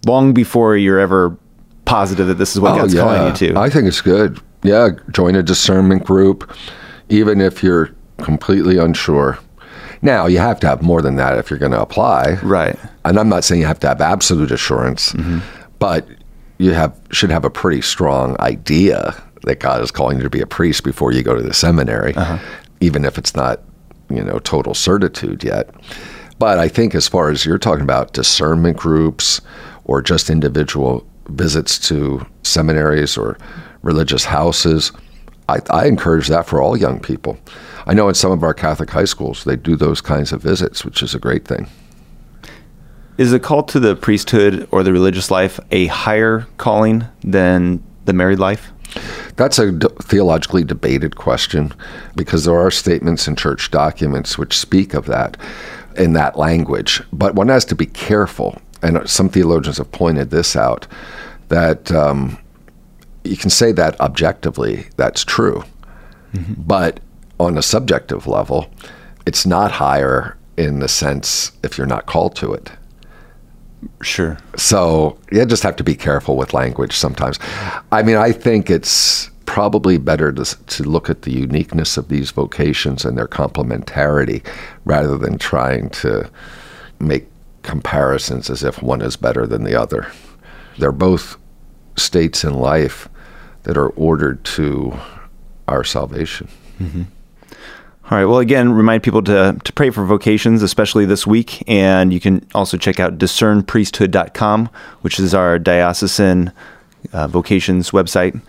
[0.07, 1.37] long before you're ever
[1.87, 3.01] positive that this is what oh, God's yeah.
[3.01, 3.59] calling you to.
[3.59, 4.41] I think it's good.
[4.63, 6.55] Yeah, join a discernment group,
[7.09, 9.39] even if you're completely unsure.
[10.03, 12.35] Now, you have to have more than that if you're going to apply.
[12.43, 12.79] Right.
[13.05, 15.39] And I'm not saying you have to have absolute assurance, mm-hmm.
[15.79, 16.07] but
[16.59, 20.41] you have should have a pretty strong idea that God is calling you to be
[20.41, 22.39] a priest before you go to the seminary, uh-huh.
[22.81, 23.61] even if it's not,
[24.11, 25.71] you know, total certitude yet.
[26.39, 29.41] But I think as far as you're talking about discernment groups
[29.85, 33.39] or just individual visits to seminaries or
[33.83, 34.93] religious houses,
[35.49, 37.39] I, I encourage that for all young people.
[37.87, 40.85] I know in some of our Catholic high schools they do those kinds of visits,
[40.85, 41.69] which is a great thing.
[43.17, 48.13] Is the call to the priesthood or the religious life a higher calling than the
[48.13, 48.73] married life?
[49.37, 51.73] That's a d- theologically debated question
[52.15, 55.37] because there are statements in church documents which speak of that
[55.97, 57.03] in that language.
[57.13, 60.87] But one has to be careful, and some theologians have pointed this out,
[61.49, 62.39] that um,
[63.25, 65.65] you can say that objectively, that's true.
[66.33, 66.63] Mm-hmm.
[66.63, 67.01] But
[67.39, 68.71] on a subjective level,
[69.27, 72.71] it's not higher in the sense if you're not called to it.
[74.03, 74.39] Sure.
[74.57, 77.39] So you just have to be careful with language sometimes.
[77.93, 82.31] I mean, I think it's probably better to, to look at the uniqueness of these
[82.31, 84.45] vocations and their complementarity
[84.85, 86.29] rather than trying to
[86.99, 87.29] make
[87.67, 90.11] comparisons as if one is better than the other.
[90.79, 91.37] They're both
[91.97, 93.09] states in life
[93.65, 94.97] that are ordered to
[95.69, 96.49] our salvation.
[96.79, 97.03] Mm-hmm.
[98.09, 98.25] All right.
[98.25, 101.69] Well, again, remind people to, to pray for vocations, especially this week.
[101.69, 106.53] And you can also check out discernpriesthood.com, which is our diocesan
[107.13, 108.41] uh, vocations website,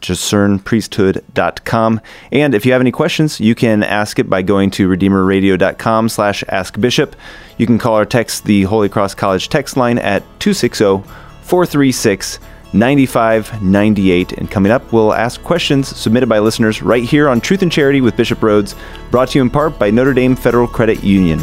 [0.00, 2.00] discernpriesthood.com.
[2.32, 6.44] And if you have any questions, you can ask it by going to redeemerradio.com slash
[6.48, 7.16] askbishop.
[7.58, 11.02] You can call or text the Holy Cross College text line at 260
[11.42, 12.38] 436
[12.72, 14.32] 9598.
[14.32, 18.00] And coming up, we'll ask questions submitted by listeners right here on Truth and Charity
[18.00, 18.74] with Bishop Rhoades,
[19.10, 21.40] brought to you in part by Notre Dame Federal Credit Union.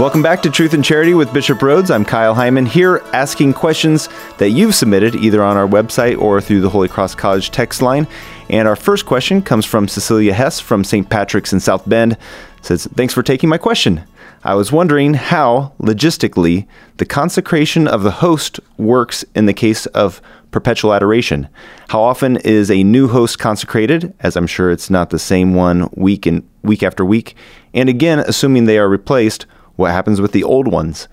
[0.00, 1.94] Welcome back to Truth and Charity with Bishop Rhoades.
[1.94, 4.08] I'm Kyle Hyman here asking questions
[4.38, 8.08] that you've submitted either on our website or through the Holy Cross College text line.
[8.48, 11.10] And our first question comes from Cecilia Hess from St.
[11.10, 12.12] Patrick's in South Bend.
[12.12, 12.18] It
[12.62, 14.02] says, Thanks for taking my question.
[14.42, 20.22] I was wondering how, logistically, the consecration of the host works in the case of
[20.50, 21.46] perpetual adoration.
[21.90, 25.90] How often is a new host consecrated, as I'm sure it's not the same one
[25.94, 27.36] week and week after week?
[27.74, 29.44] And again, assuming they are replaced,
[29.80, 31.08] what happens with the old ones?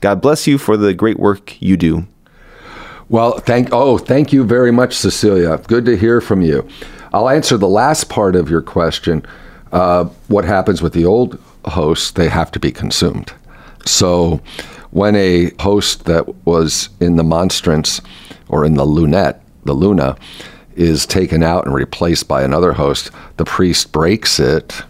[0.00, 2.06] God bless you for the great work you do.
[3.08, 5.58] Well, thank oh, thank you very much, Cecilia.
[5.68, 6.66] Good to hear from you.
[7.12, 9.24] I'll answer the last part of your question.
[9.70, 12.10] Uh, what happens with the old hosts?
[12.10, 13.32] They have to be consumed.
[13.84, 14.40] So,
[14.90, 18.00] when a host that was in the monstrance
[18.48, 20.16] or in the lunette, the luna,
[20.74, 24.82] is taken out and replaced by another host, the priest breaks it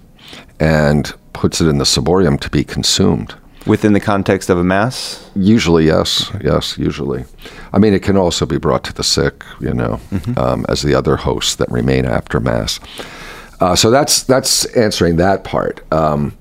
[0.58, 3.35] and puts it in the ciborium to be consumed.
[3.66, 5.29] Within the context of a mass?
[5.35, 6.31] Usually, yes.
[6.42, 7.25] Yes, usually.
[7.72, 10.38] I mean, it can also be brought to the sick, you know, mm-hmm.
[10.38, 12.81] um, as the other hosts that remain after Mass.
[13.61, 15.81] Uh, so that's that's answering that part.
[15.92, 16.37] Um,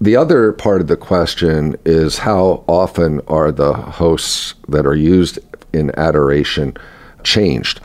[0.00, 5.38] the other part of the question is how often are the hosts that are used
[5.72, 6.76] in adoration
[7.24, 7.80] changed?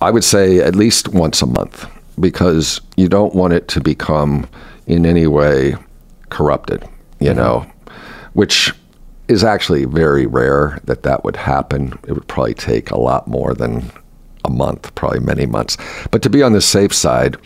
[0.00, 1.86] I would say at least once a month
[2.18, 4.48] because you don't want it to become
[4.86, 5.76] in any way
[6.30, 6.88] corrupted,
[7.20, 7.66] you know,
[8.32, 8.72] which
[9.28, 11.98] is actually very rare that that would happen.
[12.06, 13.90] It would probably take a lot more than
[14.44, 15.76] a month, probably many months.
[16.10, 17.36] But to be on the safe side,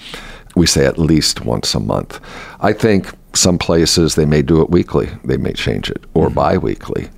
[0.55, 2.20] we say at least once a month.
[2.61, 6.35] I think some places they may do it weekly, they may change it, or mm-hmm.
[6.35, 7.09] bi weekly.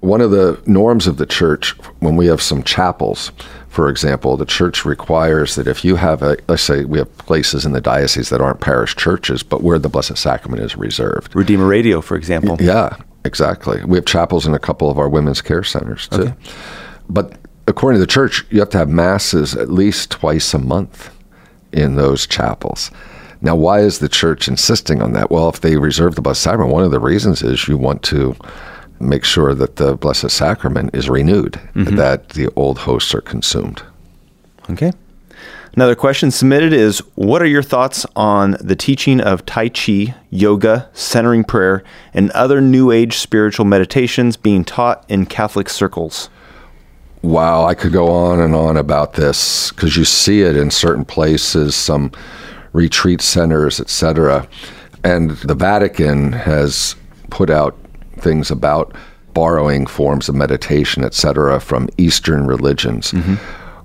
[0.00, 3.32] One of the norms of the church, when we have some chapels,
[3.68, 7.66] for example, the church requires that if you have a, let's say we have places
[7.66, 11.34] in the diocese that aren't parish churches, but where the Blessed Sacrament is reserved.
[11.34, 12.56] Redeemer Radio, for example.
[12.60, 13.84] Yeah, exactly.
[13.84, 16.22] We have chapels in a couple of our women's care centers too.
[16.22, 16.34] Okay.
[17.08, 17.34] But
[17.66, 21.10] according to the church, you have to have masses at least twice a month
[21.72, 22.90] in those chapels.
[23.40, 25.30] Now, why is the church insisting on that?
[25.30, 28.34] Well, if they reserve the Blessed Sacrament, one of the reasons is you want to
[29.00, 31.96] make sure that the Blessed Sacrament is renewed, mm-hmm.
[31.96, 33.82] that the old hosts are consumed.
[34.70, 34.92] Okay.
[35.74, 40.88] Another question submitted is What are your thoughts on the teaching of Tai Chi, yoga,
[40.92, 46.30] centering prayer, and other New Age spiritual meditations being taught in Catholic circles?
[47.22, 51.04] Wow, I could go on and on about this because you see it in certain
[51.04, 52.12] places, some
[52.72, 54.48] retreat centers, etc.
[55.04, 56.94] And the Vatican has
[57.30, 57.76] put out
[58.20, 58.94] things about
[59.34, 63.12] borrowing forms of meditation, etc., from Eastern religions.
[63.12, 63.34] Mm-hmm.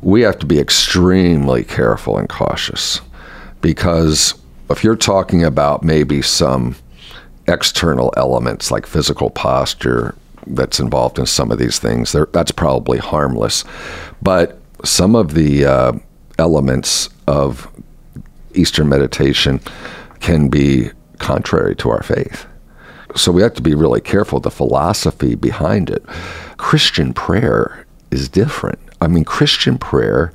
[0.01, 3.01] We have to be extremely careful and cautious
[3.61, 4.35] because
[4.69, 6.75] if you're talking about maybe some
[7.47, 10.15] external elements like physical posture
[10.47, 13.63] that's involved in some of these things, that's probably harmless.
[14.21, 15.91] But some of the uh,
[16.37, 17.69] elements of
[18.53, 19.61] Eastern meditation
[20.19, 22.45] can be contrary to our faith.
[23.15, 26.03] So we have to be really careful the philosophy behind it.
[26.57, 28.79] Christian prayer is different.
[29.01, 30.31] I mean, Christian prayer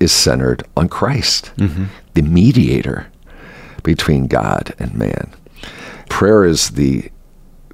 [0.00, 1.84] is centered on Christ, mm-hmm.
[2.14, 3.06] the mediator
[3.82, 5.34] between God and man.
[6.08, 7.10] Prayer is the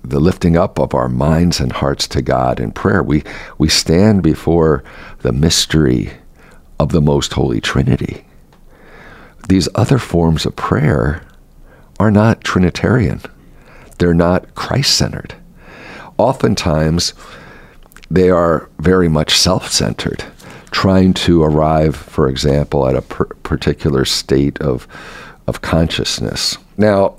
[0.07, 3.03] the lifting up of our minds and hearts to God in prayer.
[3.03, 3.25] We
[3.57, 4.85] we stand before
[5.21, 6.13] the mystery
[6.79, 8.25] of the most holy Trinity.
[9.49, 11.23] These other forms of prayer
[11.99, 13.23] are not Trinitarian
[13.99, 15.35] they're not Christ centered.
[16.19, 17.15] Oftentimes,
[18.11, 20.25] they are very much self centered,
[20.71, 24.87] trying to arrive, for example, at a per- particular state of,
[25.47, 26.59] of consciousness.
[26.77, 27.17] Now,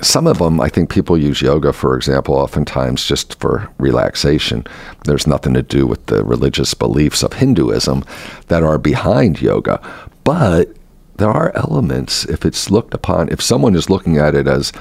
[0.00, 4.64] some of them, I think people use yoga, for example, oftentimes just for relaxation.
[5.04, 8.04] There's nothing to do with the religious beliefs of Hinduism
[8.48, 9.80] that are behind yoga.
[10.24, 10.74] But
[11.18, 14.72] there are elements, if it's looked upon, if someone is looking at it as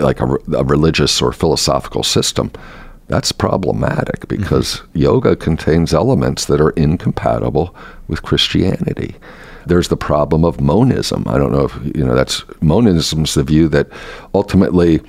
[0.00, 2.50] like a, a religious or philosophical system,
[3.08, 4.98] that's problematic because mm-hmm.
[4.98, 7.74] yoga contains elements that are incompatible
[8.06, 9.16] with Christianity.
[9.66, 11.24] There's the problem of monism.
[11.26, 13.88] I don't know if you know that's monism's the view that
[14.34, 15.00] ultimately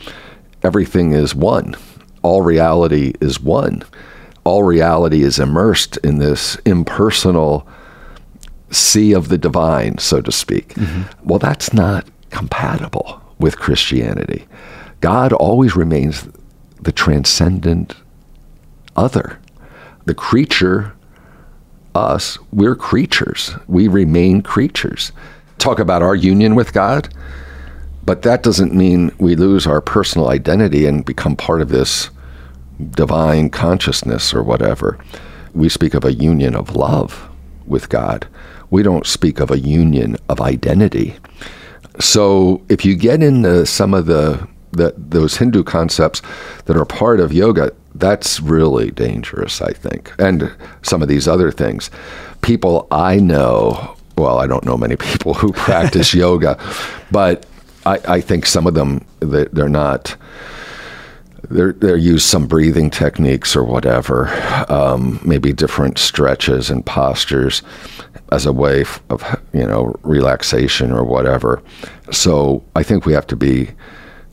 [0.63, 1.75] everything is one.
[2.23, 3.83] All reality is one.
[4.43, 7.67] All reality is immersed in this impersonal
[8.71, 10.69] sea of the divine, so to speak.
[10.69, 11.27] Mm-hmm.
[11.27, 14.47] Well, that's not compatible with Christianity.
[15.01, 16.27] God always remains
[16.79, 17.95] the transcendent
[18.95, 19.39] other.
[20.05, 20.93] The creature,
[21.93, 23.55] us, we're creatures.
[23.67, 25.11] We remain creatures.
[25.57, 27.13] Talk about our union with God,
[28.03, 32.09] but that doesn't mean we lose our personal identity and become part of this
[32.91, 34.97] divine consciousness or whatever.
[35.53, 37.29] We speak of a union of love
[37.65, 38.27] with God.
[38.69, 41.15] We don't speak of a union of identity.
[41.99, 46.21] So if you get into some of the that those Hindu concepts
[46.65, 50.13] that are part of yoga, that's really dangerous, I think.
[50.19, 50.51] And
[50.81, 51.89] some of these other things.
[52.41, 56.57] People I know, well, I don't know many people who practice yoga,
[57.11, 57.45] but
[57.85, 60.15] I, I, think some of them that they're not
[61.49, 64.29] They're, they're use some breathing techniques or whatever,
[64.69, 67.63] um, maybe different stretches and postures
[68.31, 71.61] as a way of you know relaxation or whatever.
[72.11, 73.71] So I think we have to be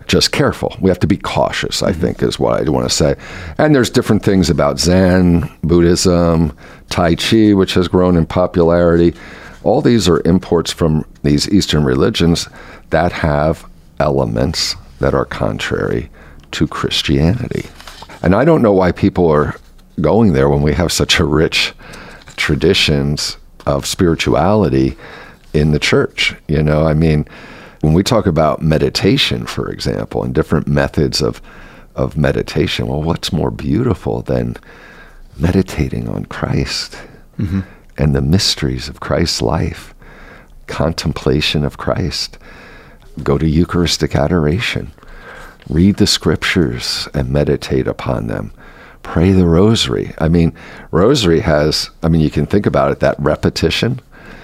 [0.08, 0.74] just careful.
[0.80, 1.82] We have to be cautious.
[1.82, 3.14] I think is what I want to say.
[3.58, 6.56] And there's different things about Zen, Buddhism,
[6.90, 9.14] Tai Chi, which has grown in popularity.
[9.62, 12.48] All these are imports from these Eastern religions
[12.90, 13.68] that have
[14.00, 16.10] elements that are contrary
[16.52, 17.68] to Christianity.
[18.22, 19.54] And I don't know why people are
[20.00, 21.74] going there when we have such a rich
[22.36, 23.36] traditions
[23.66, 24.96] of spirituality
[25.52, 26.34] in the church.
[26.46, 27.26] You know, I mean,
[27.80, 31.40] when we talk about meditation, for example, and different methods of
[31.94, 34.56] of meditation, well, what's more beautiful than
[35.36, 36.92] meditating on Christ
[37.36, 37.60] mm-hmm.
[37.96, 39.94] and the mysteries of Christ's life,
[40.68, 42.38] contemplation of Christ?
[43.24, 44.92] Go to Eucharistic adoration
[45.68, 48.52] read the scriptures and meditate upon them.
[49.02, 50.14] Pray the rosary.
[50.18, 50.52] I mean,
[50.90, 54.00] rosary has, I mean, you can think about it, that repetition.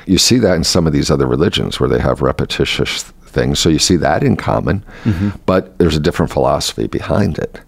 [0.07, 3.59] You see that in some of these other religions where they have repetitious things.
[3.59, 5.31] So you see that in common, mm-hmm.
[5.45, 7.61] but there's a different philosophy behind it.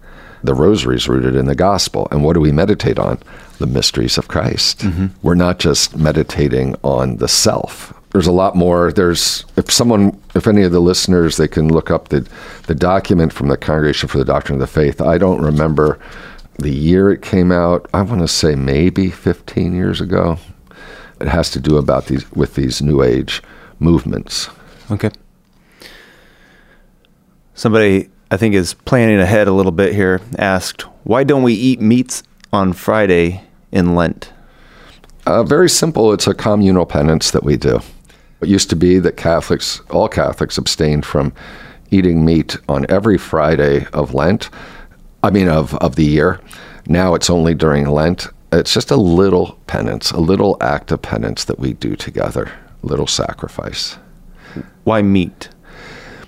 [0.43, 2.07] The rosary is rooted in the gospel.
[2.11, 3.19] And what do we meditate on?
[3.59, 4.79] The mysteries of Christ.
[4.79, 5.07] Mm-hmm.
[5.21, 8.91] We're not just meditating on the self, there's a lot more.
[8.91, 12.27] There's if someone, if any of the listeners, they can look up the
[12.65, 15.01] the document from the Congregation for the Doctrine of the Faith.
[15.01, 15.99] I don't remember
[16.57, 17.87] the year it came out.
[17.93, 20.39] I want to say maybe 15 years ago.
[21.19, 23.43] It has to do about these with these New Age
[23.79, 24.49] movements.
[24.89, 25.11] Okay.
[27.57, 30.21] Somebody I think is planning ahead a little bit here.
[30.37, 32.21] Asked, "Why don't we eat meats
[32.53, 33.41] on Friday
[33.71, 34.31] in Lent?"
[35.25, 36.13] Uh, very simple.
[36.13, 37.81] It's a communal penance that we do.
[38.41, 41.33] It used to be that Catholics, all Catholics, abstained from
[41.89, 44.51] eating meat on every Friday of Lent.
[45.23, 46.39] I mean, of, of the year.
[46.87, 48.27] Now it's only during Lent.
[48.51, 52.51] It's just a little penance, a little act of penance that we do together,
[52.83, 53.97] a little sacrifice.
[54.83, 55.49] Why meat?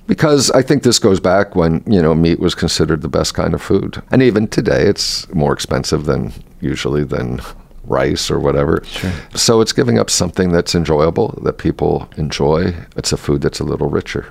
[0.10, 3.54] Because I think this goes back when, you know, meat was considered the best kind
[3.54, 4.02] of food.
[4.10, 7.42] And even today, it's more expensive than usually than
[7.84, 8.82] rice or whatever.
[8.86, 9.12] Sure.
[9.36, 12.74] So it's giving up something that's enjoyable, that people enjoy.
[12.98, 14.26] It's a food that's a little richer.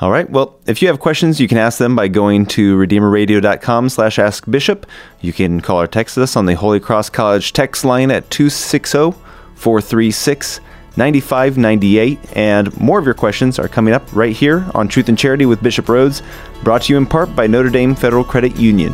[0.00, 0.30] All right.
[0.30, 4.86] Well, if you have questions, you can ask them by going to redeemerradio.com slash askbishop.
[5.22, 9.10] You can call or text us on the Holy Cross College text line at 260
[9.56, 10.60] 436
[11.00, 12.36] 9598.
[12.36, 15.62] And more of your questions are coming up right here on Truth in Charity with
[15.62, 16.20] Bishop Rhoades,
[16.62, 18.92] brought to you in part by Notre Dame Federal Credit Union.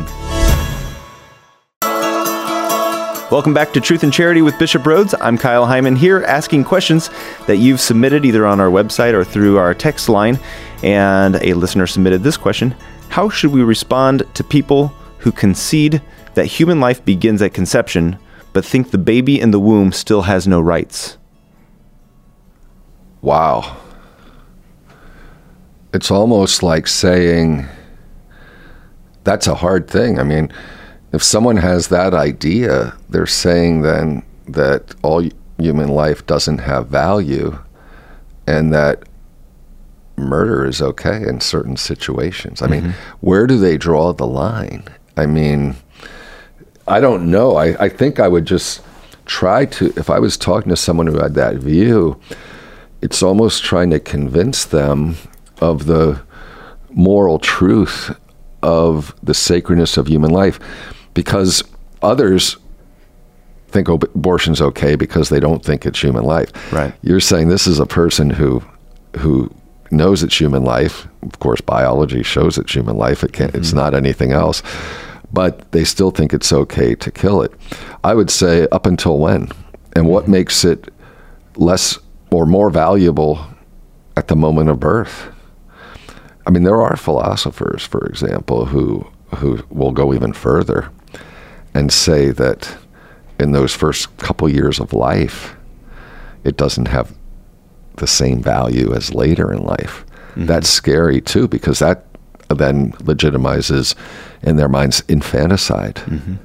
[3.29, 5.13] Welcome back to Truth in Charity with Bishop Rhoades.
[5.19, 7.09] I'm Kyle Hyman here asking questions
[7.45, 10.39] that you've submitted either on our website or through our text line.
[10.83, 12.73] And a listener submitted this question
[13.09, 16.01] How should we respond to people who concede
[16.35, 18.17] that human life begins at conception,
[18.53, 21.17] but think the baby in the womb still has no rights?
[23.27, 23.75] Wow.
[25.93, 27.65] It's almost like saying
[29.25, 30.17] that's a hard thing.
[30.17, 30.49] I mean,
[31.11, 35.27] if someone has that idea, they're saying then that all
[35.59, 37.59] human life doesn't have value
[38.47, 39.03] and that
[40.15, 42.61] murder is okay in certain situations.
[42.61, 42.85] I mm-hmm.
[42.85, 44.85] mean, where do they draw the line?
[45.17, 45.75] I mean,
[46.87, 47.57] I don't know.
[47.57, 48.81] I, I think I would just
[49.25, 52.21] try to, if I was talking to someone who had that view,
[53.01, 55.15] it's almost trying to convince them
[55.59, 56.21] of the
[56.89, 58.15] moral truth
[58.63, 60.59] of the sacredness of human life
[61.13, 61.63] because
[62.01, 62.57] others
[63.69, 66.51] think abortion's okay because they don't think it's human life.
[66.71, 66.93] Right.
[67.01, 68.63] You're saying this is a person who
[69.17, 69.51] who
[69.91, 71.07] knows it's human life.
[71.23, 73.23] Of course, biology shows it's human life.
[73.23, 73.51] It can't.
[73.51, 73.61] Mm-hmm.
[73.61, 74.61] It's not anything else.
[75.31, 77.51] But they still think it's okay to kill it.
[78.03, 79.49] I would say up until when,
[79.93, 80.31] and what mm-hmm.
[80.31, 80.93] makes it
[81.55, 81.99] less
[82.31, 83.39] or more valuable
[84.15, 85.31] at the moment of birth.
[86.45, 90.89] I mean, there are philosophers, for example, who who will go even further
[91.73, 92.77] and say that
[93.39, 95.55] in those first couple years of life,
[96.43, 97.13] it doesn't have
[97.97, 100.05] the same value as later in life.
[100.31, 100.45] Mm-hmm.
[100.45, 102.05] That's scary too, because that
[102.49, 103.95] then legitimizes
[104.41, 105.95] in their minds infanticide.
[105.95, 106.35] Mm-hmm.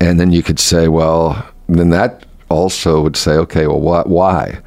[0.00, 4.60] And then you could say, well, then that also would say, okay, well, what, why?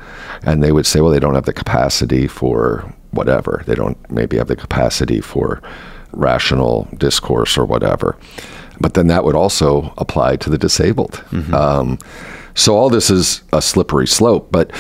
[0.44, 3.64] And they would say, well, they don't have the capacity for whatever.
[3.66, 5.62] They don't maybe have the capacity for
[6.14, 8.18] rational discourse or whatever.
[8.80, 11.24] But then that would also apply to the disabled.
[11.32, 11.54] Mm-hmm.
[11.54, 12.00] Um,
[12.56, 14.52] so all this is a slippery slope.
[14.52, 14.72] But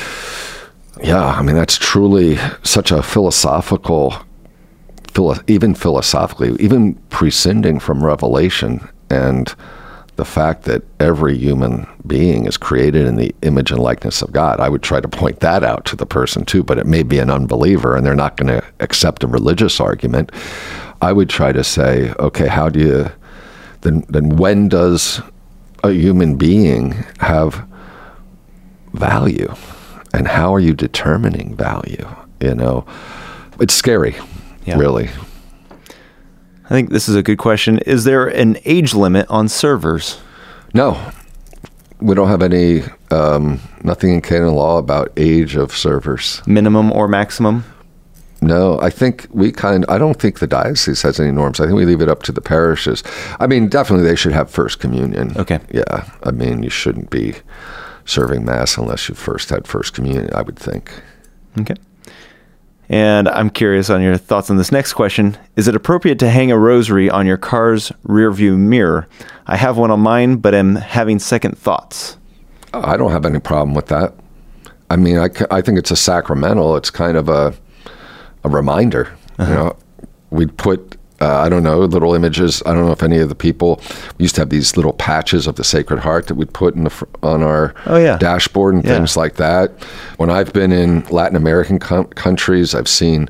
[1.03, 4.15] yeah, I mean, that's truly such a philosophical
[5.13, 9.53] philo- even philosophically, even prescinding from revelation and
[10.21, 14.59] the fact that every human being is created in the image and likeness of God.
[14.59, 17.17] I would try to point that out to the person too, but it may be
[17.17, 20.31] an unbeliever and they're not going to accept a religious argument.
[21.01, 23.11] I would try to say, okay, how do you
[23.81, 25.23] then then when does
[25.83, 27.65] a human being have
[28.93, 29.51] value?
[30.13, 32.07] And how are you determining value?
[32.39, 32.85] You know,
[33.59, 34.15] it's scary,
[34.65, 34.77] Yeah.
[34.77, 35.09] really.
[36.71, 37.79] I think this is a good question.
[37.79, 40.21] Is there an age limit on servers?
[40.73, 40.97] No,
[41.99, 46.41] we don't have any um, nothing in canon law about age of servers.
[46.47, 47.65] Minimum or maximum?
[48.41, 49.85] No, I think we kind.
[49.89, 51.59] I don't think the diocese has any norms.
[51.59, 53.03] I think we leave it up to the parishes.
[53.41, 55.37] I mean, definitely they should have first communion.
[55.37, 55.59] Okay.
[55.73, 57.35] Yeah, I mean, you shouldn't be
[58.05, 60.33] serving mass unless you first had first communion.
[60.33, 60.89] I would think.
[61.59, 61.75] Okay.
[62.91, 65.37] And I'm curious on your thoughts on this next question.
[65.55, 69.07] Is it appropriate to hang a rosary on your car's rearview mirror?
[69.47, 72.17] I have one on mine, but am having second thoughts.
[72.73, 74.13] I don't have any problem with that.
[74.89, 76.75] I mean, I, I think it's a sacramental.
[76.75, 77.53] It's kind of a
[78.43, 79.15] a reminder.
[79.39, 79.53] You uh-huh.
[79.53, 79.77] know,
[80.29, 82.61] we'd put uh, I don't know little images.
[82.65, 83.79] I don't know if any of the people
[84.17, 86.83] we used to have these little patches of the Sacred Heart that we'd put in
[86.83, 88.17] the fr- on our Oh, yeah.
[88.17, 88.95] dashboard and Yeah.
[88.95, 89.71] things like that.
[90.17, 93.29] When I've been in Latin American com- countries, I've seen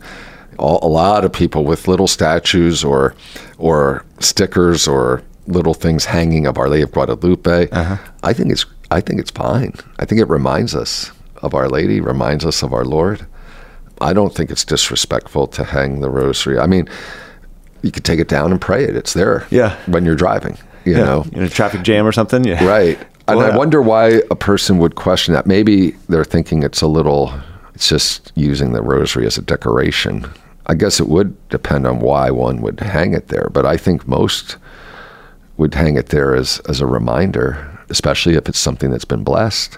[0.58, 3.14] all, a lot of people with little statues or
[3.58, 7.68] or stickers or little things hanging of Our Lady of Guadalupe.
[8.24, 9.74] I think it's I think it's fine.
[10.00, 11.12] I think it reminds us
[11.42, 13.26] of Our Lady, reminds us of our Lord.
[14.00, 16.58] I don't think it's disrespectful to hang the rosary.
[16.60, 16.88] I mean,
[17.82, 18.96] you could take it down and pray it.
[18.96, 19.48] It's there.
[19.50, 19.76] Yeah.
[19.88, 21.26] When you're driving, you know.
[21.34, 22.44] in a traffic jam or something?
[22.44, 22.64] Yeah.
[22.66, 23.00] Right.
[23.28, 25.46] And Well, I wonder why a person would question that.
[25.46, 27.34] Maybe they're thinking it's a little,
[27.74, 30.26] it's just using the rosary as a decoration.
[30.68, 34.08] I guess it would depend on why one would hang it there, but I think
[34.08, 34.58] most
[35.58, 39.78] would hang it there as, as a reminder, especially if it's something that's been blessed.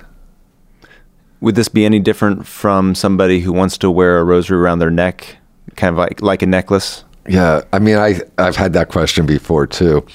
[1.41, 4.91] Would this be any different from somebody who wants to wear a rosary around their
[4.91, 5.35] neck,
[5.75, 7.03] kind of like like a necklace?
[7.27, 10.05] Yeah, I mean, I I've had that question before too.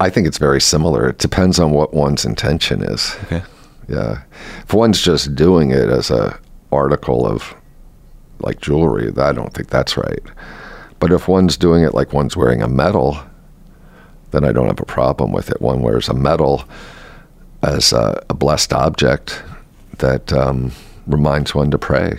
[0.00, 1.08] I think it's very similar.
[1.08, 3.16] It depends on what one's intention is.
[3.24, 3.42] Okay.
[3.88, 4.22] Yeah,
[4.62, 6.38] if one's just doing it as a
[6.70, 7.54] article of
[8.40, 10.22] like jewelry, I don't think that's right.
[10.98, 13.18] But if one's doing it like one's wearing a medal,
[14.30, 15.60] then I don't have a problem with it.
[15.60, 16.64] One wears a medal
[17.62, 19.42] as a, a blessed object
[19.98, 20.72] that um,
[21.06, 22.18] reminds one to pray.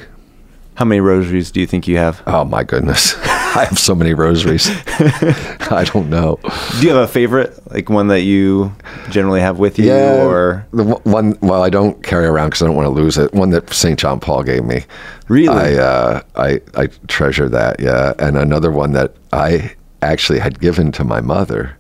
[0.76, 2.22] How many rosaries do you think you have?
[2.28, 3.16] Oh my goodness.
[3.56, 4.68] I have so many rosaries.
[4.88, 6.39] I don't know.
[6.80, 8.76] Do you have a favorite, like one that you
[9.10, 11.38] generally have with you, or the one- one.
[11.41, 13.34] Well, I don't carry around because I don't want to lose it.
[13.34, 13.99] One that St.
[13.99, 14.84] John Paul gave me.
[15.28, 15.78] Really?
[15.80, 17.80] I uh, I I treasure that.
[17.80, 21.78] Yeah, and another one that I actually had given to my mother.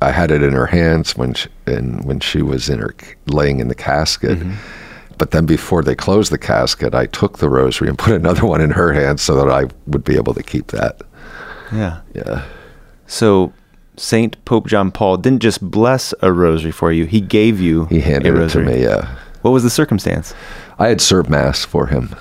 [0.00, 2.92] I had it in her hands when she, and when she was in her
[3.26, 4.38] laying in the casket.
[4.40, 4.81] Mm-hmm.
[5.18, 8.60] But then before they closed the casket, I took the rosary and put another one
[8.60, 11.00] in her hand so that I would be able to keep that.
[11.72, 12.00] yeah?
[12.14, 12.44] Yeah.
[13.06, 13.52] So
[13.96, 17.98] Saint Pope John Paul didn't just bless a rosary for you; he gave you He
[17.98, 18.82] a handed it to me.
[18.82, 19.16] Yeah.
[19.42, 20.34] What was the circumstance?
[20.78, 22.14] I had served mass for him.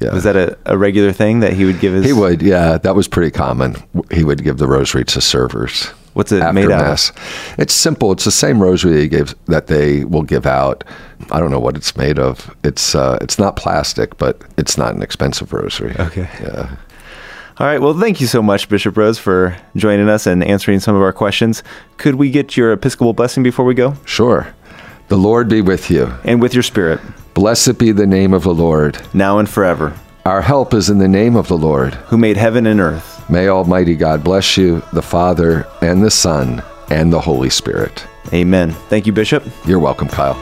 [0.00, 0.12] Yeah.
[0.12, 2.04] Was that a, a regular thing that he would give his?
[2.04, 2.78] He would, yeah.
[2.78, 3.76] That was pretty common.
[4.10, 5.88] He would give the rosary to servers.
[6.16, 7.54] What's it made out of?
[7.58, 8.10] It's simple.
[8.12, 10.82] It's the same rosary they give that they will give out.
[11.30, 12.54] I don't know what it's made of.
[12.64, 15.94] It's uh, it's not plastic, but it's not an expensive rosary.
[16.00, 16.26] Okay.
[16.40, 16.76] Yeah.
[17.58, 17.80] All right.
[17.82, 21.12] Well, thank you so much, Bishop Rhoades, for joining us and answering some of our
[21.12, 21.62] questions.
[21.98, 23.94] Could we get your Episcopal blessing before we go?
[24.06, 24.46] Sure.
[25.08, 26.12] The Lord be with you.
[26.24, 26.98] And with your spirit,
[27.34, 28.98] Blessed be the name of the Lord.
[29.14, 29.92] now and forever,
[30.24, 31.94] Our help is in the name of the Lord.
[32.08, 33.15] who made heaven and earth.
[33.28, 38.06] May Almighty God bless you, the Father and the Son and the Holy Spirit.
[38.32, 38.72] Amen.
[38.88, 39.44] Thank you, Bishop.
[39.66, 40.36] You're welcome, Kyle.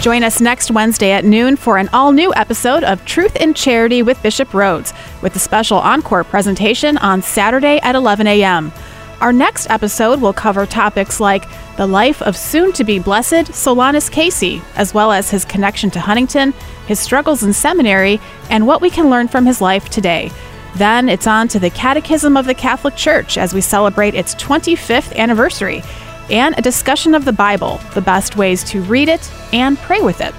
[0.00, 4.02] Join us next Wednesday at noon for an all new episode of Truth in Charity
[4.02, 8.72] with Bishop Rhoades, with a special encore presentation on Saturday at 11 a.m.
[9.20, 11.44] Our next episode will cover topics like
[11.76, 16.00] the life of soon to be blessed Solanus Casey, as well as his connection to
[16.00, 16.54] Huntington,
[16.86, 18.18] his struggles in seminary,
[18.48, 20.32] and what we can learn from his life today.
[20.76, 25.14] Then it's on to the Catechism of the Catholic Church as we celebrate its 25th
[25.14, 25.82] anniversary,
[26.30, 30.22] and a discussion of the Bible, the best ways to read it and pray with
[30.22, 30.34] it.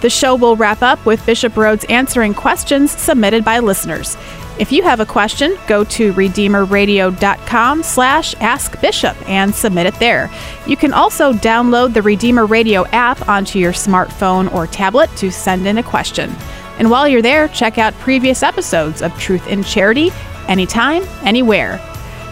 [0.00, 4.16] The show will wrap up with Bishop Rhoades answering questions submitted by listeners.
[4.58, 10.28] If you have a question, go to redeemerradio.com slash askbishop and submit it there.
[10.66, 15.66] You can also download the Redeemer Radio app onto your smartphone or tablet to send
[15.66, 16.34] in a question.
[16.78, 20.10] And while you're there, check out previous episodes of Truth in Charity
[20.48, 21.80] anytime, anywhere.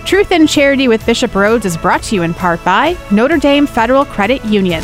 [0.04, 3.66] Truth in Charity with Bishop Rhoades is brought to you in part by Notre Dame
[3.66, 4.82] Federal Credit Union.